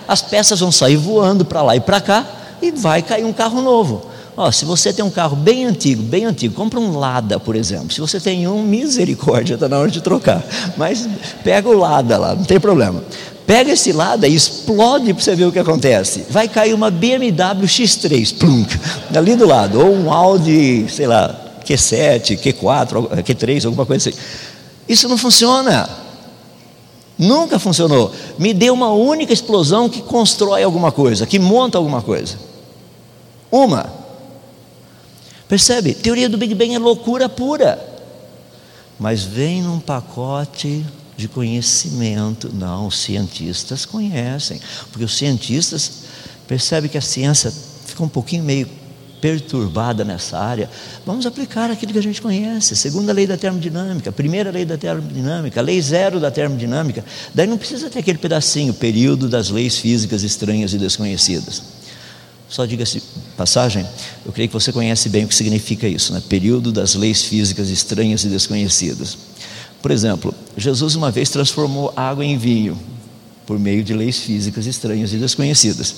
[0.06, 2.26] As peças vão sair voando para lá e para cá
[2.60, 4.10] e vai cair um carro novo.
[4.36, 7.92] Ó, se você tem um carro bem antigo, bem antigo, compra um Lada, por exemplo.
[7.92, 10.44] Se você tem um, misericórdia, está na hora de trocar.
[10.76, 11.08] Mas
[11.44, 13.02] pega o Lada lá, não tem problema.
[13.46, 16.24] Pega esse Lada e explode para você ver o que acontece.
[16.30, 18.78] Vai cair uma BMW X3, plunk,
[19.14, 24.18] ali do lado, ou um Audi, sei lá, Q7, Q4, Q3, alguma coisa assim.
[24.88, 25.88] Isso não funciona.
[27.18, 28.12] Nunca funcionou.
[28.38, 32.38] Me dê uma única explosão que constrói alguma coisa, que monta alguma coisa.
[33.50, 33.92] Uma.
[35.46, 35.94] Percebe?
[35.94, 37.78] Teoria do Big Bang é loucura pura.
[38.98, 40.84] Mas vem num pacote
[41.16, 42.50] de conhecimento.
[42.52, 44.60] Não, os cientistas conhecem.
[44.90, 46.04] Porque os cientistas
[46.46, 47.52] percebem que a ciência
[47.86, 48.68] fica um pouquinho meio
[49.24, 50.68] perturbada nessa área.
[51.06, 52.76] Vamos aplicar aquilo que a gente conhece.
[52.76, 57.02] Segunda lei da termodinâmica, primeira lei da termodinâmica, lei zero da termodinâmica.
[57.32, 61.62] Daí não precisa ter aquele pedacinho, período das leis físicas estranhas e desconhecidas.
[62.50, 63.02] Só diga-se
[63.34, 63.86] passagem,
[64.26, 66.22] eu creio que você conhece bem o que significa isso, né?
[66.28, 69.16] período das leis físicas estranhas e desconhecidas.
[69.80, 72.78] Por exemplo, Jesus uma vez transformou água em vinho,
[73.46, 75.94] por meio de leis físicas estranhas e desconhecidas.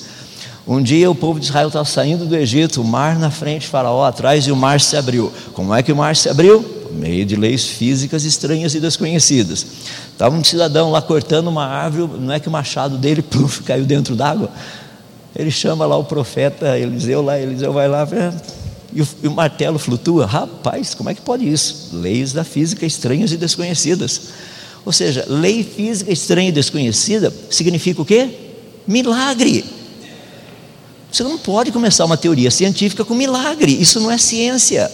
[0.66, 4.04] Um dia o povo de Israel estava saindo do Egito, o mar na frente, Faraó
[4.04, 5.32] atrás, e o mar se abriu.
[5.52, 6.60] Como é que o mar se abriu?
[6.60, 9.64] Por meio de leis físicas estranhas e desconhecidas.
[10.10, 13.84] Estava um cidadão lá cortando uma árvore, não é que o machado dele pluf, caiu
[13.84, 14.50] dentro d'água?
[15.36, 18.04] Ele chama lá o profeta Eliseu, lá, Eliseu vai lá,
[18.96, 20.24] e o, e o martelo flutua.
[20.24, 21.90] Rapaz, como é que pode isso?
[21.92, 24.22] Leis da física estranhas e desconhecidas.
[24.86, 28.30] Ou seja, lei física estranha e desconhecida significa o quê?
[28.86, 29.64] Milagre.
[31.12, 34.90] Você não pode começar uma teoria científica com milagre, isso não é ciência.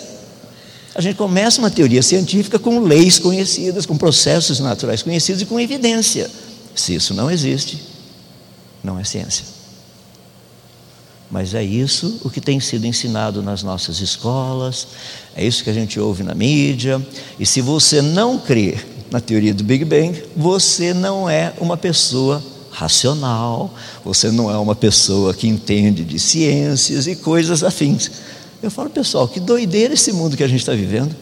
[0.94, 5.60] A gente começa uma teoria científica com leis conhecidas, com processos naturais conhecidos e com
[5.60, 6.28] evidência.
[6.74, 7.80] Se isso não existe,
[8.82, 9.61] não é ciência.
[11.32, 14.86] Mas é isso o que tem sido ensinado nas nossas escolas,
[15.34, 17.00] é isso que a gente ouve na mídia.
[17.40, 18.76] E se você não crê
[19.10, 23.72] na teoria do Big Bang, você não é uma pessoa racional,
[24.04, 28.10] você não é uma pessoa que entende de ciências e coisas afins.
[28.62, 31.16] Eu falo, pessoal, que doideira esse mundo que a gente está vivendo.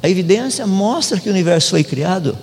[0.00, 2.38] A evidência mostra que o universo foi criado,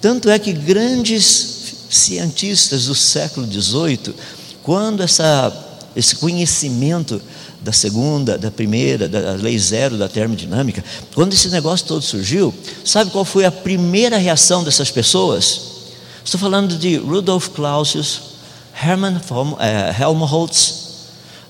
[0.00, 1.56] tanto é que grandes
[1.90, 4.14] cientistas do século XVIII,
[4.62, 5.65] quando essa
[5.96, 7.20] esse conhecimento
[7.62, 12.54] da segunda, da primeira, da lei zero da termodinâmica, quando esse negócio todo surgiu,
[12.84, 15.62] sabe qual foi a primeira reação dessas pessoas?
[16.22, 18.20] Estou falando de Rudolf Clausius,
[18.80, 19.18] Hermann
[19.58, 20.86] eh, Helmholtz,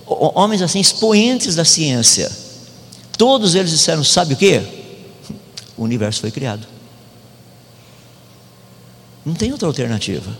[0.06, 2.30] homens assim expoentes da ciência.
[3.18, 4.62] Todos eles disseram: sabe o que?
[5.76, 6.66] O universo foi criado.
[9.24, 10.30] Não tem outra alternativa.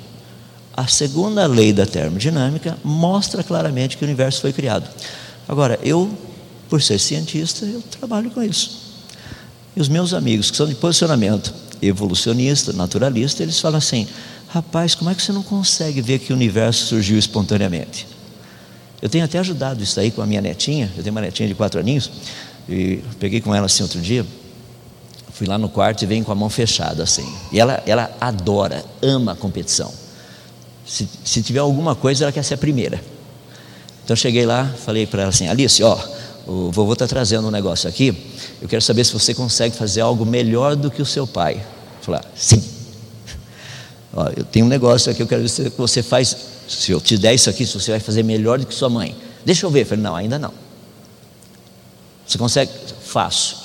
[0.77, 4.89] A segunda lei da termodinâmica mostra claramente que o universo foi criado.
[5.49, 6.11] Agora, eu,
[6.69, 8.85] por ser cientista, eu trabalho com isso.
[9.75, 14.07] E os meus amigos que são de posicionamento evolucionista, naturalista, eles falam assim:
[14.49, 18.07] rapaz, como é que você não consegue ver que o universo surgiu espontaneamente?
[19.01, 21.55] Eu tenho até ajudado isso aí com a minha netinha, eu tenho uma netinha de
[21.55, 22.11] quatro aninhos,
[22.69, 24.27] e peguei com ela assim outro dia,
[25.33, 27.27] fui lá no quarto e vem com a mão fechada assim.
[27.53, 29.93] E ela, ela adora, ama a competição.
[30.87, 33.03] Se, se tiver alguma coisa, ela quer ser a primeira.
[34.05, 35.99] Então cheguei lá, falei para ela assim: Alice, ó,
[36.47, 38.17] o vovô está trazendo um negócio aqui.
[38.63, 41.61] Eu quero saber se você consegue fazer algo melhor do que o seu pai.
[42.01, 42.63] Falar, sim.
[44.15, 46.37] Ó, eu tenho um negócio aqui, eu quero ver se você faz.
[46.69, 49.15] Se eu te der isso aqui, se você vai fazer melhor do que sua mãe.
[49.45, 49.85] Deixa eu ver.
[49.85, 50.53] Falei, não, ainda não.
[52.27, 52.71] Você consegue?
[53.05, 53.57] Faço.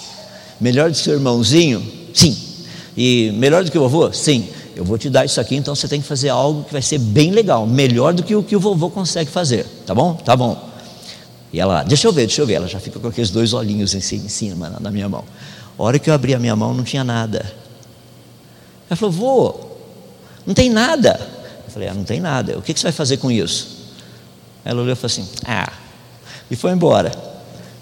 [0.59, 1.87] Melhor do que seu irmãozinho?
[2.13, 2.35] Sim.
[2.97, 4.11] E melhor do que o vovô?
[4.11, 6.81] Sim eu vou te dar isso aqui, então você tem que fazer algo que vai
[6.81, 10.13] ser bem legal, melhor do que o que o vovô consegue fazer, tá bom?
[10.13, 10.69] Tá bom.
[11.51, 13.93] E ela, deixa eu ver, deixa eu ver, ela já fica com aqueles dois olhinhos
[13.93, 15.25] em cima na minha mão.
[15.77, 17.51] A hora que eu abri a minha mão, não tinha nada.
[18.89, 19.55] Ela falou, vô,
[20.45, 21.19] não tem nada.
[21.65, 22.57] Eu falei, ah, não tem nada.
[22.57, 23.81] O que você vai fazer com isso?
[24.63, 25.71] Ela olhou e falou assim, ah,
[26.49, 27.11] e foi embora.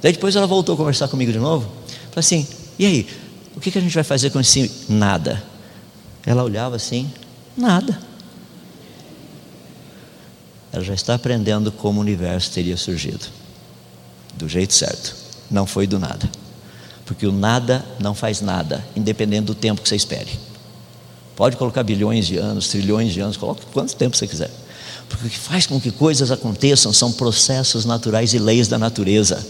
[0.02, 1.68] Daí depois ela voltou a conversar comigo de novo.
[2.12, 2.48] Falei assim,
[2.78, 3.08] e aí,
[3.56, 5.44] o que a gente vai fazer com esse nada?
[6.26, 7.12] Ela olhava assim,
[7.56, 8.00] nada.
[10.72, 13.26] Ela já está aprendendo como o universo teria surgido.
[14.36, 15.16] Do jeito certo.
[15.50, 16.30] Não foi do nada.
[17.06, 20.30] Porque o nada não faz nada, independente do tempo que você espere.
[21.36, 24.52] Pode colocar bilhões de anos, trilhões de anos, coloque quanto tempo você quiser.
[25.08, 29.44] Porque o que faz com que coisas aconteçam são processos naturais e leis da natureza.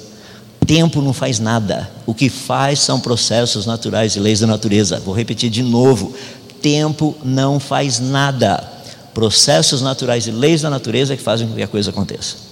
[0.66, 1.92] Tempo não faz nada.
[2.06, 5.00] O que faz são processos naturais e leis da natureza.
[5.00, 6.14] Vou repetir de novo:
[6.62, 8.68] tempo não faz nada.
[9.14, 12.50] Processos naturais e leis da natureza é que fazem com que a coisa aconteça.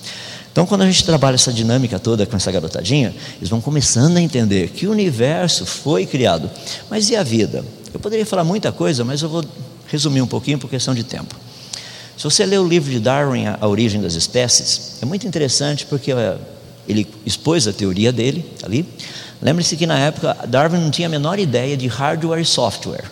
[0.51, 4.21] Então, quando a gente trabalha essa dinâmica toda com essa garotadinha, eles vão começando a
[4.21, 6.49] entender que o universo foi criado.
[6.89, 7.63] Mas e a vida?
[7.93, 9.45] Eu poderia falar muita coisa, mas eu vou
[9.87, 11.35] resumir um pouquinho por questão de tempo.
[12.17, 16.11] Se você ler o livro de Darwin, A Origem das Espécies, é muito interessante porque
[16.11, 16.37] eh,
[16.87, 18.83] ele expôs a teoria dele ali.
[19.39, 23.11] Lembre-se que na época Darwin não tinha a menor ideia de hardware e software.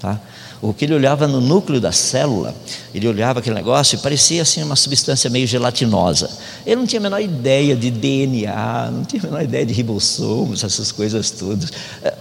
[0.00, 0.18] Tá?
[0.62, 2.54] O que ele olhava no núcleo da célula,
[2.94, 6.30] ele olhava aquele negócio e parecia assim uma substância meio gelatinosa.
[6.64, 10.64] Ele não tinha a menor ideia de DNA, não tinha a menor ideia de ribossomos,
[10.64, 11.70] essas coisas todas.
[12.02, 12.14] É,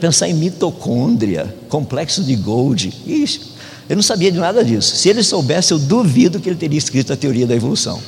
[0.00, 3.54] pensar em mitocôndria, complexo de Golgi, isso.
[3.88, 4.96] Ele não sabia de nada disso.
[4.96, 8.00] Se ele soubesse, eu duvido que ele teria escrito a teoria da evolução.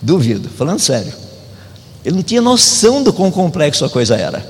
[0.00, 1.12] Duvido, falando sério.
[2.04, 4.44] Ele não tinha noção do quão complexo a coisa era.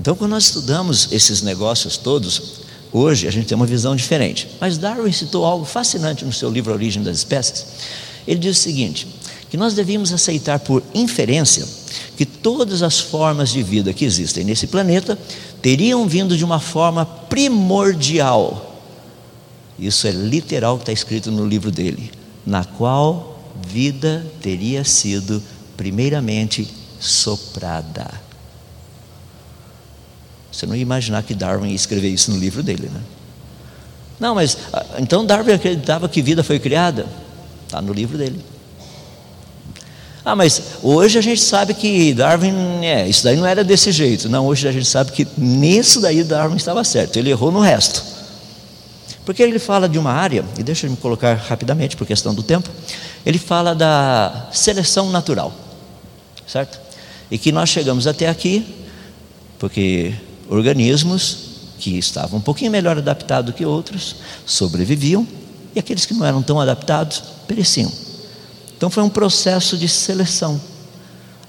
[0.00, 2.57] Então, quando nós estudamos esses negócios todos,
[2.92, 4.48] Hoje a gente tem uma visão diferente.
[4.60, 7.66] Mas Darwin citou algo fascinante no seu livro Origem das Espécies.
[8.26, 9.06] Ele diz o seguinte:
[9.50, 11.66] que nós devíamos aceitar por inferência
[12.16, 15.18] que todas as formas de vida que existem nesse planeta
[15.62, 18.82] teriam vindo de uma forma primordial.
[19.78, 22.10] Isso é literal que está escrito no livro dele,
[22.44, 25.42] na qual vida teria sido
[25.76, 28.27] primeiramente soprada.
[30.50, 33.00] Você não ia imaginar que Darwin ia escrever isso no livro dele, né?
[34.18, 37.06] Não, mas ah, então Darwin acreditava que vida foi criada?
[37.66, 38.40] Está no livro dele.
[40.24, 44.28] Ah, mas hoje a gente sabe que Darwin, é, isso daí não era desse jeito.
[44.28, 47.16] Não, hoje a gente sabe que nisso daí Darwin estava certo.
[47.18, 48.02] Ele errou no resto.
[49.24, 52.42] Porque ele fala de uma área, e deixa eu me colocar rapidamente por questão do
[52.42, 52.68] tempo.
[53.24, 55.52] Ele fala da seleção natural,
[56.46, 56.78] certo?
[57.30, 58.78] E que nós chegamos até aqui
[59.58, 60.14] porque
[60.48, 65.26] organismos que estavam um pouquinho melhor adaptados que outros sobreviviam
[65.74, 67.90] e aqueles que não eram tão adaptados pereciam.
[68.76, 70.60] Então foi um processo de seleção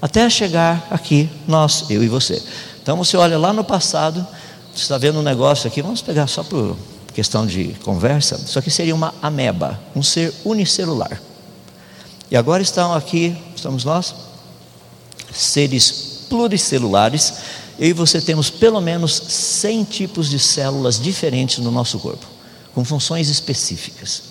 [0.00, 2.42] até chegar aqui, nós, eu e você.
[2.82, 4.26] Então você olha lá no passado,
[4.74, 6.76] você está vendo um negócio aqui, vamos pegar só por
[7.12, 11.20] questão de conversa, isso aqui seria uma ameba, um ser unicelular.
[12.30, 14.14] E agora estão aqui, estamos nós,
[15.32, 17.34] seres pluricelulares
[17.80, 22.26] eu e você temos pelo menos 100 tipos de células diferentes no nosso corpo,
[22.74, 24.22] com funções específicas.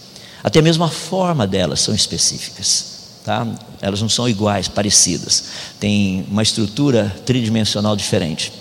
[0.43, 2.99] Até mesmo a forma delas são específicas.
[3.25, 3.47] Tá?
[3.81, 5.43] Elas não são iguais, parecidas.
[5.79, 8.53] Tem uma estrutura tridimensional diferente.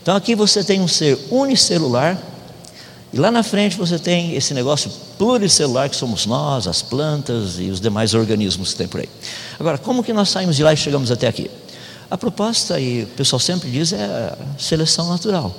[0.00, 2.16] Então aqui você tem um ser unicelular,
[3.12, 7.64] e lá na frente você tem esse negócio pluricelular que somos nós, as plantas e
[7.64, 9.08] os demais organismos que tem por aí.
[9.58, 11.50] Agora, como que nós saímos de lá e chegamos até aqui?
[12.10, 15.54] A proposta, e o pessoal sempre diz, é seleção natural.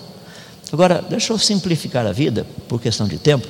[0.71, 3.47] Agora, deixa eu simplificar a vida, por questão de tempo,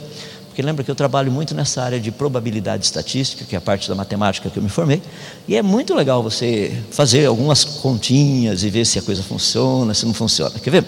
[0.48, 3.88] porque lembra que eu trabalho muito nessa área de probabilidade estatística, que é a parte
[3.88, 5.02] da matemática que eu me formei,
[5.48, 10.06] e é muito legal você fazer algumas continhas e ver se a coisa funciona, se
[10.06, 10.60] não funciona.
[10.60, 10.86] Quer ver?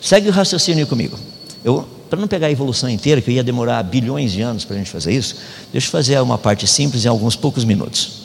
[0.00, 1.16] Segue o raciocínio comigo.
[1.64, 4.78] Eu, para não pegar a evolução inteira, que ia demorar bilhões de anos para a
[4.80, 5.36] gente fazer isso,
[5.70, 8.21] deixa eu fazer uma parte simples em alguns poucos minutos.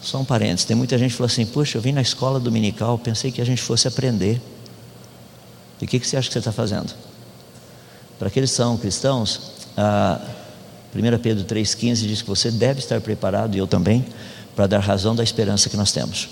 [0.00, 2.98] Só um parênteses, tem muita gente que falou assim, poxa, eu vim na escola dominical,
[2.98, 4.40] pensei que a gente fosse aprender.
[5.80, 6.94] E o que, que você acha que você está fazendo?
[8.18, 10.20] Para aqueles que são cristãos, a
[10.94, 14.04] 1 Pedro 3,15 diz que você deve estar preparado, e eu também,
[14.56, 16.28] para dar razão da esperança que nós temos.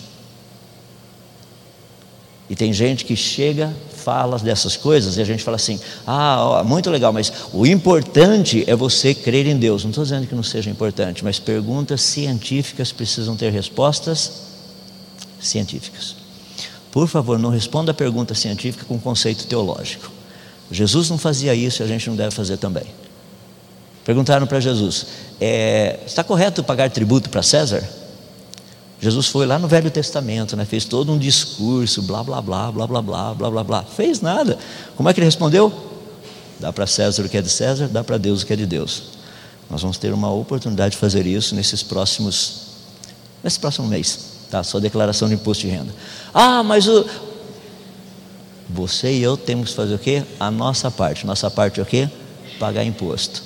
[2.48, 6.64] E tem gente que chega, fala dessas coisas e a gente fala assim: ah, ó,
[6.64, 9.82] muito legal, mas o importante é você crer em Deus.
[9.82, 14.30] Não estou dizendo que não seja importante, mas perguntas científicas precisam ter respostas
[15.40, 16.14] científicas.
[16.92, 20.10] Por favor, não responda a pergunta científica com conceito teológico.
[20.70, 22.86] Jesus não fazia isso e a gente não deve fazer também.
[24.04, 25.06] Perguntaram para Jesus:
[25.40, 28.05] é, está correto pagar tributo para César?
[29.00, 30.64] Jesus foi lá no Velho Testamento, né?
[30.64, 33.82] fez todo um discurso, blá, blá, blá, blá, blá, blá, blá, blá, blá.
[33.82, 34.58] Fez nada.
[34.96, 35.72] Como é que ele respondeu?
[36.58, 38.64] Dá para César o que é de César, dá para Deus o que é de
[38.64, 39.02] Deus.
[39.68, 42.62] Nós vamos ter uma oportunidade de fazer isso nesses próximos,
[43.44, 44.18] nesse próximo mês,
[44.50, 44.62] tá?
[44.62, 45.92] Sua declaração de imposto de renda.
[46.32, 47.04] Ah, mas o,
[48.70, 50.22] você e eu temos que fazer o quê?
[50.40, 51.26] A nossa parte.
[51.26, 52.08] Nossa parte é o quê?
[52.58, 53.42] Pagar imposto.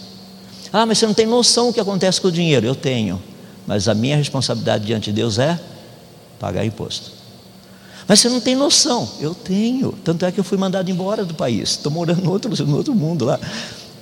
[0.73, 2.65] Ah, mas você não tem noção do que acontece com o dinheiro.
[2.65, 3.21] Eu tenho
[3.71, 5.57] mas a minha responsabilidade diante de Deus é
[6.41, 7.13] pagar imposto.
[8.09, 9.93] Mas você não tem noção, eu tenho.
[10.03, 11.71] Tanto é que eu fui mandado embora do país.
[11.71, 13.39] Estou morando no outro, no outro mundo lá.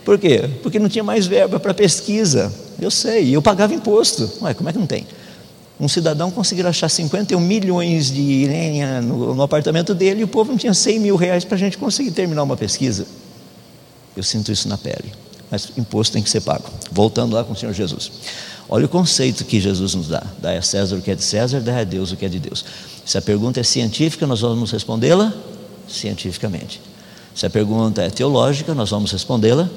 [0.06, 0.48] Por quê?
[0.62, 2.50] Porque não tinha mais verba para pesquisa.
[2.80, 4.30] Eu sei, eu pagava imposto.
[4.40, 5.06] Ué, como é que não tem?
[5.78, 10.50] um cidadão conseguir achar 51 milhões de lenha no, no apartamento dele e o povo
[10.50, 13.06] não tinha 100 mil reais para a gente conseguir terminar uma pesquisa.
[14.16, 15.12] Eu sinto isso na pele.
[15.50, 16.64] Mas imposto tem que ser pago.
[16.90, 18.10] Voltando lá com o Senhor Jesus.
[18.68, 21.60] Olha o conceito que Jesus nos dá: dá a César o que é de César,
[21.60, 22.64] dá a Deus o que é de Deus.
[23.04, 25.32] Se a pergunta é científica, nós vamos respondê-la
[25.88, 26.80] cientificamente.
[27.34, 29.68] Se a pergunta é teológica, nós vamos respondê-la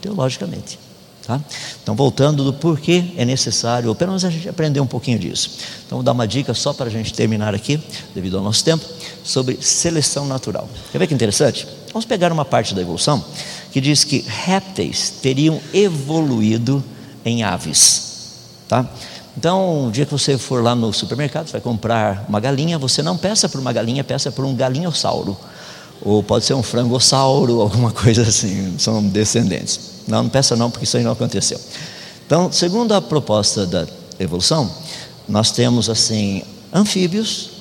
[0.00, 0.78] teologicamente.
[1.24, 1.40] Tá?
[1.80, 5.50] Então, voltando do porquê é necessário, ou pelo menos a gente aprender um pouquinho disso.
[5.86, 7.80] Então, vou dar uma dica só para a gente terminar aqui,
[8.12, 8.84] devido ao nosso tempo,
[9.22, 10.68] sobre seleção natural.
[10.90, 11.68] Quer ver que interessante?
[11.92, 13.24] Vamos pegar uma parte da evolução
[13.70, 16.82] que diz que répteis teriam evoluído
[17.24, 18.12] em aves.
[18.68, 18.86] Tá?
[19.36, 23.02] Então, um dia que você for lá no supermercado, você vai comprar uma galinha, você
[23.02, 25.36] não peça por uma galinha, peça por um galinhossauro.
[26.04, 29.80] Ou pode ser um frangossauro, alguma coisa assim, são descendentes.
[30.06, 31.58] Não, não peça não, porque isso aí não aconteceu.
[32.26, 33.86] Então, segundo a proposta da
[34.18, 34.70] evolução,
[35.28, 36.42] nós temos assim
[36.72, 37.51] anfíbios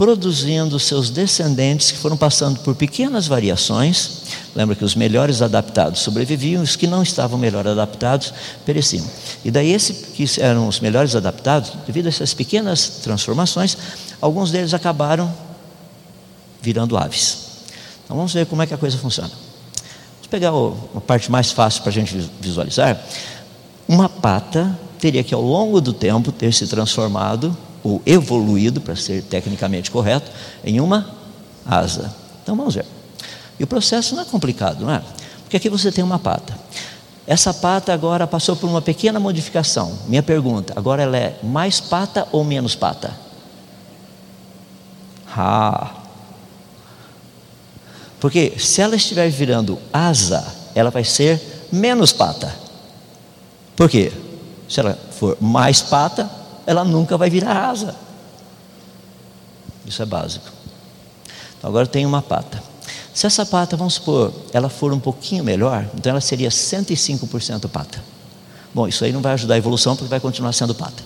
[0.00, 4.22] produzindo seus descendentes que foram passando por pequenas variações.
[4.56, 8.32] Lembra que os melhores adaptados sobreviviam, os que não estavam melhor adaptados
[8.64, 9.04] pereciam.
[9.44, 13.76] E daí esses que eram os melhores adaptados, devido a essas pequenas transformações,
[14.22, 15.30] alguns deles acabaram
[16.62, 17.48] virando aves.
[18.02, 19.30] Então vamos ver como é que a coisa funciona
[20.30, 23.04] pegar uma parte mais fácil para a gente visualizar.
[23.86, 29.22] Uma pata teria que, ao longo do tempo, ter se transformado ou evoluído, para ser
[29.22, 30.30] tecnicamente correto,
[30.64, 31.10] em uma
[31.64, 32.14] asa.
[32.42, 32.86] Então vamos ver.
[33.58, 35.02] E o processo não é complicado, não é?
[35.42, 36.58] Porque aqui você tem uma pata.
[37.26, 39.98] Essa pata agora passou por uma pequena modificação.
[40.06, 43.14] Minha pergunta: agora ela é mais pata ou menos pata?
[45.36, 46.00] Ah,
[48.20, 52.54] porque se ela estiver virando asa, ela vai ser menos pata.
[53.74, 54.12] Por quê?
[54.68, 56.30] Se ela for mais pata,
[56.70, 57.96] ela nunca vai virar asa.
[59.84, 60.46] Isso é básico.
[61.58, 62.62] Então agora tem uma pata.
[63.12, 68.00] Se essa pata, vamos supor, ela for um pouquinho melhor, então ela seria 105% pata.
[68.72, 71.02] Bom, isso aí não vai ajudar a evolução porque vai continuar sendo pata.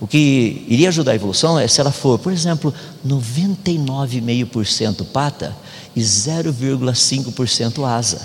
[0.00, 2.74] O que iria ajudar a evolução é se ela for, por exemplo,
[3.06, 5.56] 99,5% pata
[5.94, 8.20] e 0,5% asa.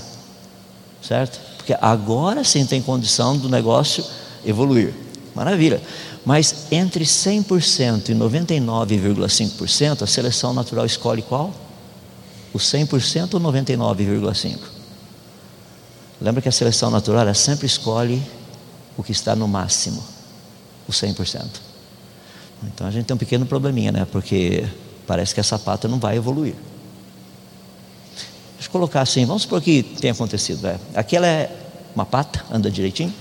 [1.04, 1.40] Certo?
[1.58, 4.04] Porque agora sim tem condição do negócio
[4.44, 5.06] evoluir.
[5.38, 5.80] Maravilha.
[6.26, 11.54] Mas entre 100% e 99,5%, a seleção natural escolhe qual?
[12.52, 14.58] O 100% ou 99,5%?
[16.20, 18.20] Lembra que a seleção natural ela sempre escolhe
[18.98, 20.04] o que está no máximo,
[20.88, 21.46] o 100%.
[22.64, 24.08] Então a gente tem um pequeno probleminha, né?
[24.12, 24.68] Porque
[25.06, 26.56] parece que essa pata não vai evoluir.
[28.56, 30.64] Deixa eu colocar assim, vamos supor que tenha acontecido.
[30.64, 30.80] Né?
[30.96, 31.56] Aquela é
[31.94, 33.14] uma pata, anda direitinho,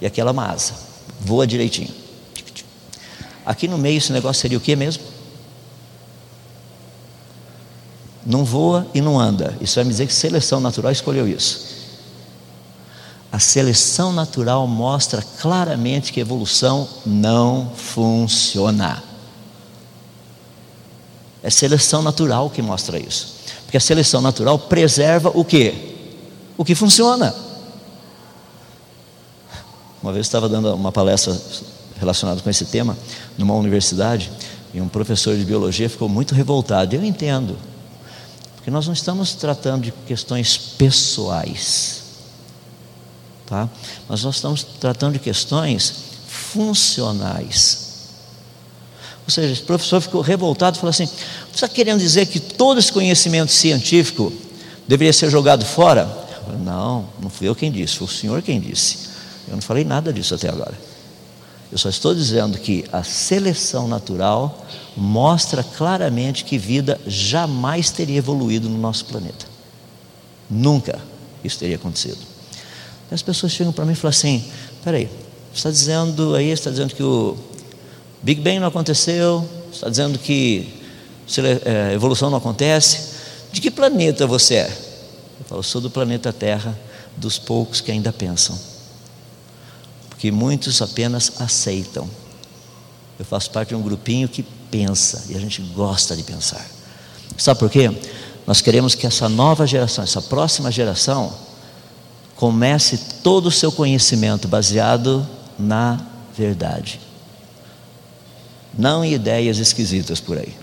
[0.00, 0.74] e aquela é uma asa,
[1.22, 1.90] voa direitinho.
[3.44, 5.02] Aqui no meio esse negócio seria o que mesmo?
[8.24, 9.56] Não voa e não anda.
[9.60, 11.72] Isso vai me dizer que seleção natural escolheu isso.
[13.32, 19.02] A seleção natural mostra claramente que evolução não funciona.
[21.42, 23.34] É seleção natural que mostra isso.
[23.64, 25.96] Porque a seleção natural preserva o que?
[26.56, 27.34] O que funciona.
[30.02, 31.38] Uma vez eu estava dando uma palestra
[31.98, 32.96] relacionada com esse tema
[33.38, 34.30] numa universidade
[34.74, 36.94] e um professor de biologia ficou muito revoltado.
[36.94, 37.56] Eu entendo,
[38.56, 42.02] porque nós não estamos tratando de questões pessoais
[43.52, 43.68] tá?
[44.08, 45.92] Mas nós estamos tratando de questões
[46.26, 47.92] funcionais.
[49.26, 52.78] Ou seja, esse professor ficou revoltado e falou assim: você está querendo dizer que todo
[52.78, 54.32] esse conhecimento científico
[54.88, 56.06] deveria ser jogado fora?
[56.44, 59.11] Falei, não, não fui eu quem disse, foi o senhor quem disse.
[59.48, 60.78] Eu não falei nada disso até agora.
[61.70, 64.66] Eu só estou dizendo que a seleção natural
[64.96, 69.46] mostra claramente que vida jamais teria evoluído no nosso planeta.
[70.50, 70.98] Nunca
[71.42, 72.18] isso teria acontecido.
[73.10, 74.44] As pessoas chegam para mim e falam assim:
[74.84, 75.06] peraí,
[75.52, 77.36] você está dizendo aí, está dizendo que o
[78.22, 80.72] Big Bang não aconteceu, está dizendo que
[81.64, 83.12] é, evolução não acontece.
[83.52, 84.78] De que planeta você é?
[85.40, 86.78] Eu falo, sou do planeta Terra,
[87.16, 88.58] dos poucos que ainda pensam.
[90.22, 92.08] Porque muitos apenas aceitam.
[93.18, 96.64] Eu faço parte de um grupinho que pensa e a gente gosta de pensar.
[97.36, 97.90] Sabe por quê?
[98.46, 101.34] Nós queremos que essa nova geração, essa próxima geração,
[102.36, 105.26] comece todo o seu conhecimento baseado
[105.58, 105.98] na
[106.38, 107.00] verdade,
[108.78, 110.54] não em ideias esquisitas por aí.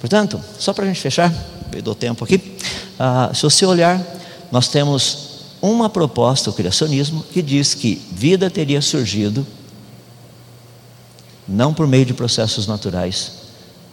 [0.00, 1.32] Portanto, só para a gente fechar,
[1.72, 2.58] eu dou tempo aqui.
[2.98, 4.04] Ah, se você olhar,
[4.50, 5.27] nós temos
[5.60, 9.46] uma proposta, o criacionismo, que diz que vida teria surgido
[11.46, 13.32] não por meio de processos naturais,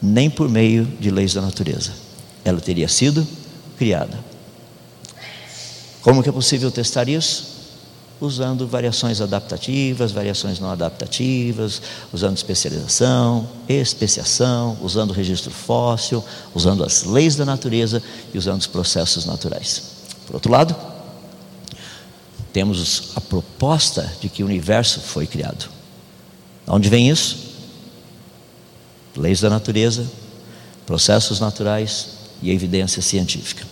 [0.01, 1.93] nem por meio de leis da natureza.
[2.43, 3.25] Ela teria sido
[3.77, 4.19] criada.
[6.01, 7.55] Como que é possível testar isso?
[8.19, 11.81] usando variações adaptativas, variações não adaptativas,
[12.13, 18.01] usando especialização, especiação, usando registro fóssil, usando as leis da natureza
[18.33, 19.83] e usando os processos naturais.
[20.25, 20.75] Por outro lado,
[22.55, 25.69] temos a proposta de que o universo foi criado.
[26.65, 27.37] De onde vem isso?
[29.13, 30.09] Leis da natureza,
[30.85, 32.07] processos naturais
[32.41, 33.67] e evidência científica.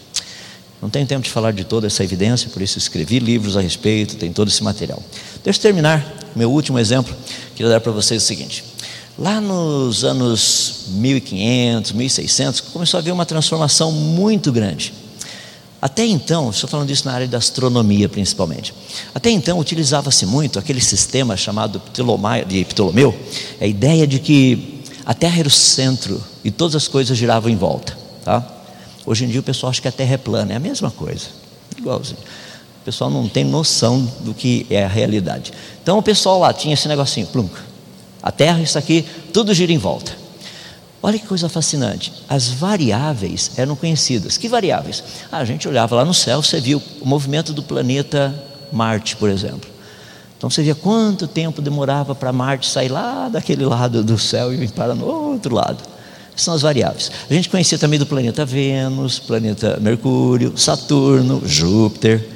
[0.82, 4.18] Não tenho tempo de falar de toda essa evidência, por isso escrevi livros a respeito,
[4.18, 5.02] tem todo esse material.
[5.42, 6.06] Deixa eu terminar.
[6.36, 7.16] Meu último exemplo,
[7.56, 8.66] queria dar para vocês o seguinte.
[9.18, 14.94] Lá nos anos 1500, 1600, começou a haver uma transformação muito grande.
[15.84, 18.74] Até então, estou falando disso na área da astronomia principalmente.
[19.14, 21.82] Até então utilizava-se muito aquele sistema chamado
[22.48, 23.14] de Ptolomeu,
[23.60, 27.58] a ideia de que a Terra era o centro e todas as coisas giravam em
[27.58, 27.98] volta.
[28.24, 28.48] Tá?
[29.06, 31.26] Hoje em dia o pessoal acha que a terra é plana, é a mesma coisa,
[31.78, 32.22] igualzinho.
[32.82, 35.52] O pessoal não tem noção do que é a realidade.
[35.82, 37.50] Então o pessoal lá tinha esse negocinho, plum.
[38.22, 40.23] A terra, isso aqui, tudo gira em volta.
[41.06, 42.14] Olha que coisa fascinante.
[42.30, 44.38] As variáveis eram conhecidas.
[44.38, 45.04] Que variáveis?
[45.30, 48.34] Ah, a gente olhava lá no céu, você viu o movimento do planeta
[48.72, 49.70] Marte, por exemplo.
[50.38, 54.64] Então você via quanto tempo demorava para Marte sair lá daquele lado do céu e
[54.64, 55.94] ir para no outro lado
[56.36, 57.12] são as variáveis.
[57.30, 62.28] A gente conhecia também do planeta Vênus, planeta Mercúrio, Saturno, Júpiter.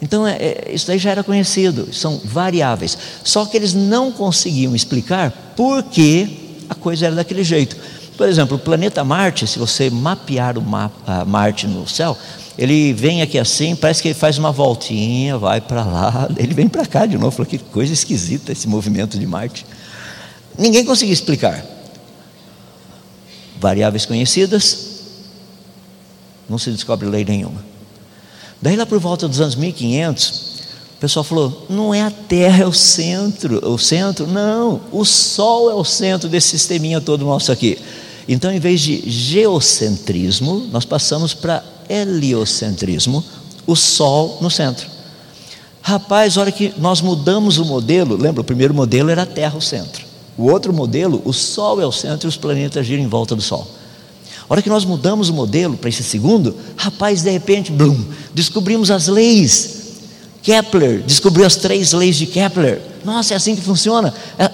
[0.00, 2.98] Então, é, é, isso daí já era conhecido, são variáveis.
[3.24, 7.76] Só que eles não conseguiam explicar por que a coisa era daquele jeito.
[8.18, 12.18] Por exemplo, o planeta Marte, se você mapear o mapa, Marte no céu,
[12.58, 16.66] ele vem aqui assim, parece que ele faz uma voltinha, vai para lá, ele vem
[16.66, 17.30] para cá de novo.
[17.30, 19.64] Falou, que coisa esquisita esse movimento de Marte.
[20.58, 21.64] Ninguém conseguia explicar
[23.60, 24.88] variáveis conhecidas,
[26.48, 27.64] não se descobre lei nenhuma.
[28.60, 30.58] Daí lá por volta dos anos 1500,
[30.96, 35.70] o pessoal falou: não é a Terra é o centro, o centro, não, o Sol
[35.70, 37.78] é o centro desse sisteminha todo nosso aqui.
[38.28, 43.24] Então, em vez de geocentrismo, nós passamos para heliocentrismo,
[43.66, 44.86] o Sol no centro.
[45.80, 49.62] Rapaz, hora que nós mudamos o modelo, lembra, o primeiro modelo era a Terra o
[49.62, 50.04] centro.
[50.36, 53.40] O outro modelo, o Sol é o centro e os planetas giram em volta do
[53.40, 53.66] Sol.
[54.48, 57.98] A hora que nós mudamos o modelo para esse segundo, rapaz, de repente, blum,
[58.34, 59.76] descobrimos as leis.
[60.42, 62.80] Kepler descobriu as três leis de Kepler.
[63.04, 64.12] Nossa, é assim que funciona.
[64.38, 64.50] É,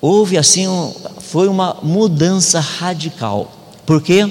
[0.00, 0.92] houve assim, um,
[1.32, 3.50] foi uma mudança radical.
[3.86, 4.30] Por quê?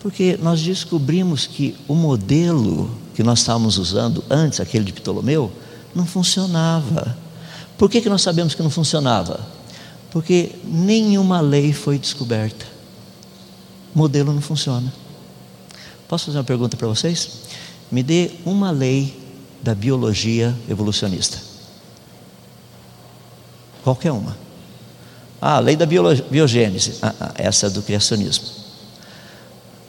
[0.00, 5.52] Porque nós descobrimos que o modelo que nós estávamos usando antes, aquele de Ptolomeu,
[5.94, 7.16] não funcionava.
[7.78, 9.46] Por que, que nós sabemos que não funcionava?
[10.10, 12.66] Porque nenhuma lei foi descoberta.
[13.94, 14.92] O modelo não funciona.
[16.08, 17.30] Posso fazer uma pergunta para vocês?
[17.92, 19.16] Me dê uma lei
[19.62, 21.38] da biologia evolucionista.
[23.84, 24.45] Qualquer uma.
[25.48, 26.98] Ah, a lei da biogênese.
[27.00, 28.46] Ah, ah, essa é do criacionismo.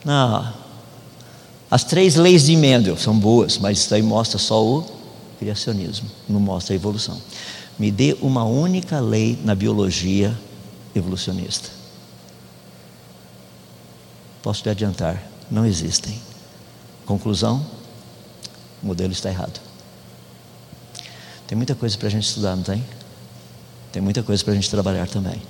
[0.06, 0.54] Não.
[1.72, 4.86] As três leis de Mendel são boas, mas isso aí mostra só o
[5.40, 7.20] criacionismo, não mostra a evolução.
[7.80, 10.38] Me dê uma única lei na biologia
[10.94, 11.70] evolucionista.
[14.44, 16.22] Posso te adiantar, não existem.
[17.04, 17.66] Conclusão:
[18.84, 19.60] o modelo está errado.
[21.48, 22.86] Tem muita coisa para a gente estudar, não tem?
[23.92, 25.42] Tem muita coisa para a gente trabalhar também.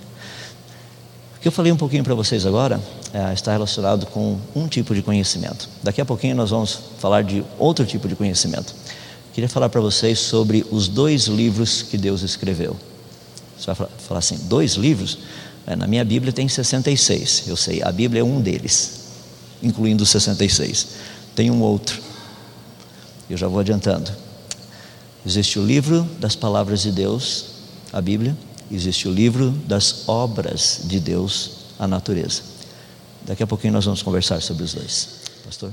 [1.38, 2.82] O que eu falei um pouquinho para vocês agora
[3.14, 5.70] é, está relacionado com um tipo de conhecimento.
[5.84, 8.74] Daqui a pouquinho nós vamos falar de outro tipo de conhecimento.
[9.34, 12.76] Queria falar para vocês sobre os dois livros que Deus escreveu.
[13.58, 15.20] Você vai falar assim: dois livros?
[15.68, 19.02] É, na minha Bíblia tem 66, eu sei, a Bíblia é um deles,
[19.62, 20.88] incluindo os 66.
[21.36, 22.02] Tem um outro,
[23.30, 24.10] eu já vou adiantando.
[25.26, 27.57] Existe o livro das palavras de Deus,
[27.92, 28.38] a Bíblia,
[28.72, 32.42] existe o livro das obras de Deus, a natureza.
[33.26, 35.10] Daqui a pouquinho nós vamos conversar sobre os dois.
[35.44, 35.72] Pastor?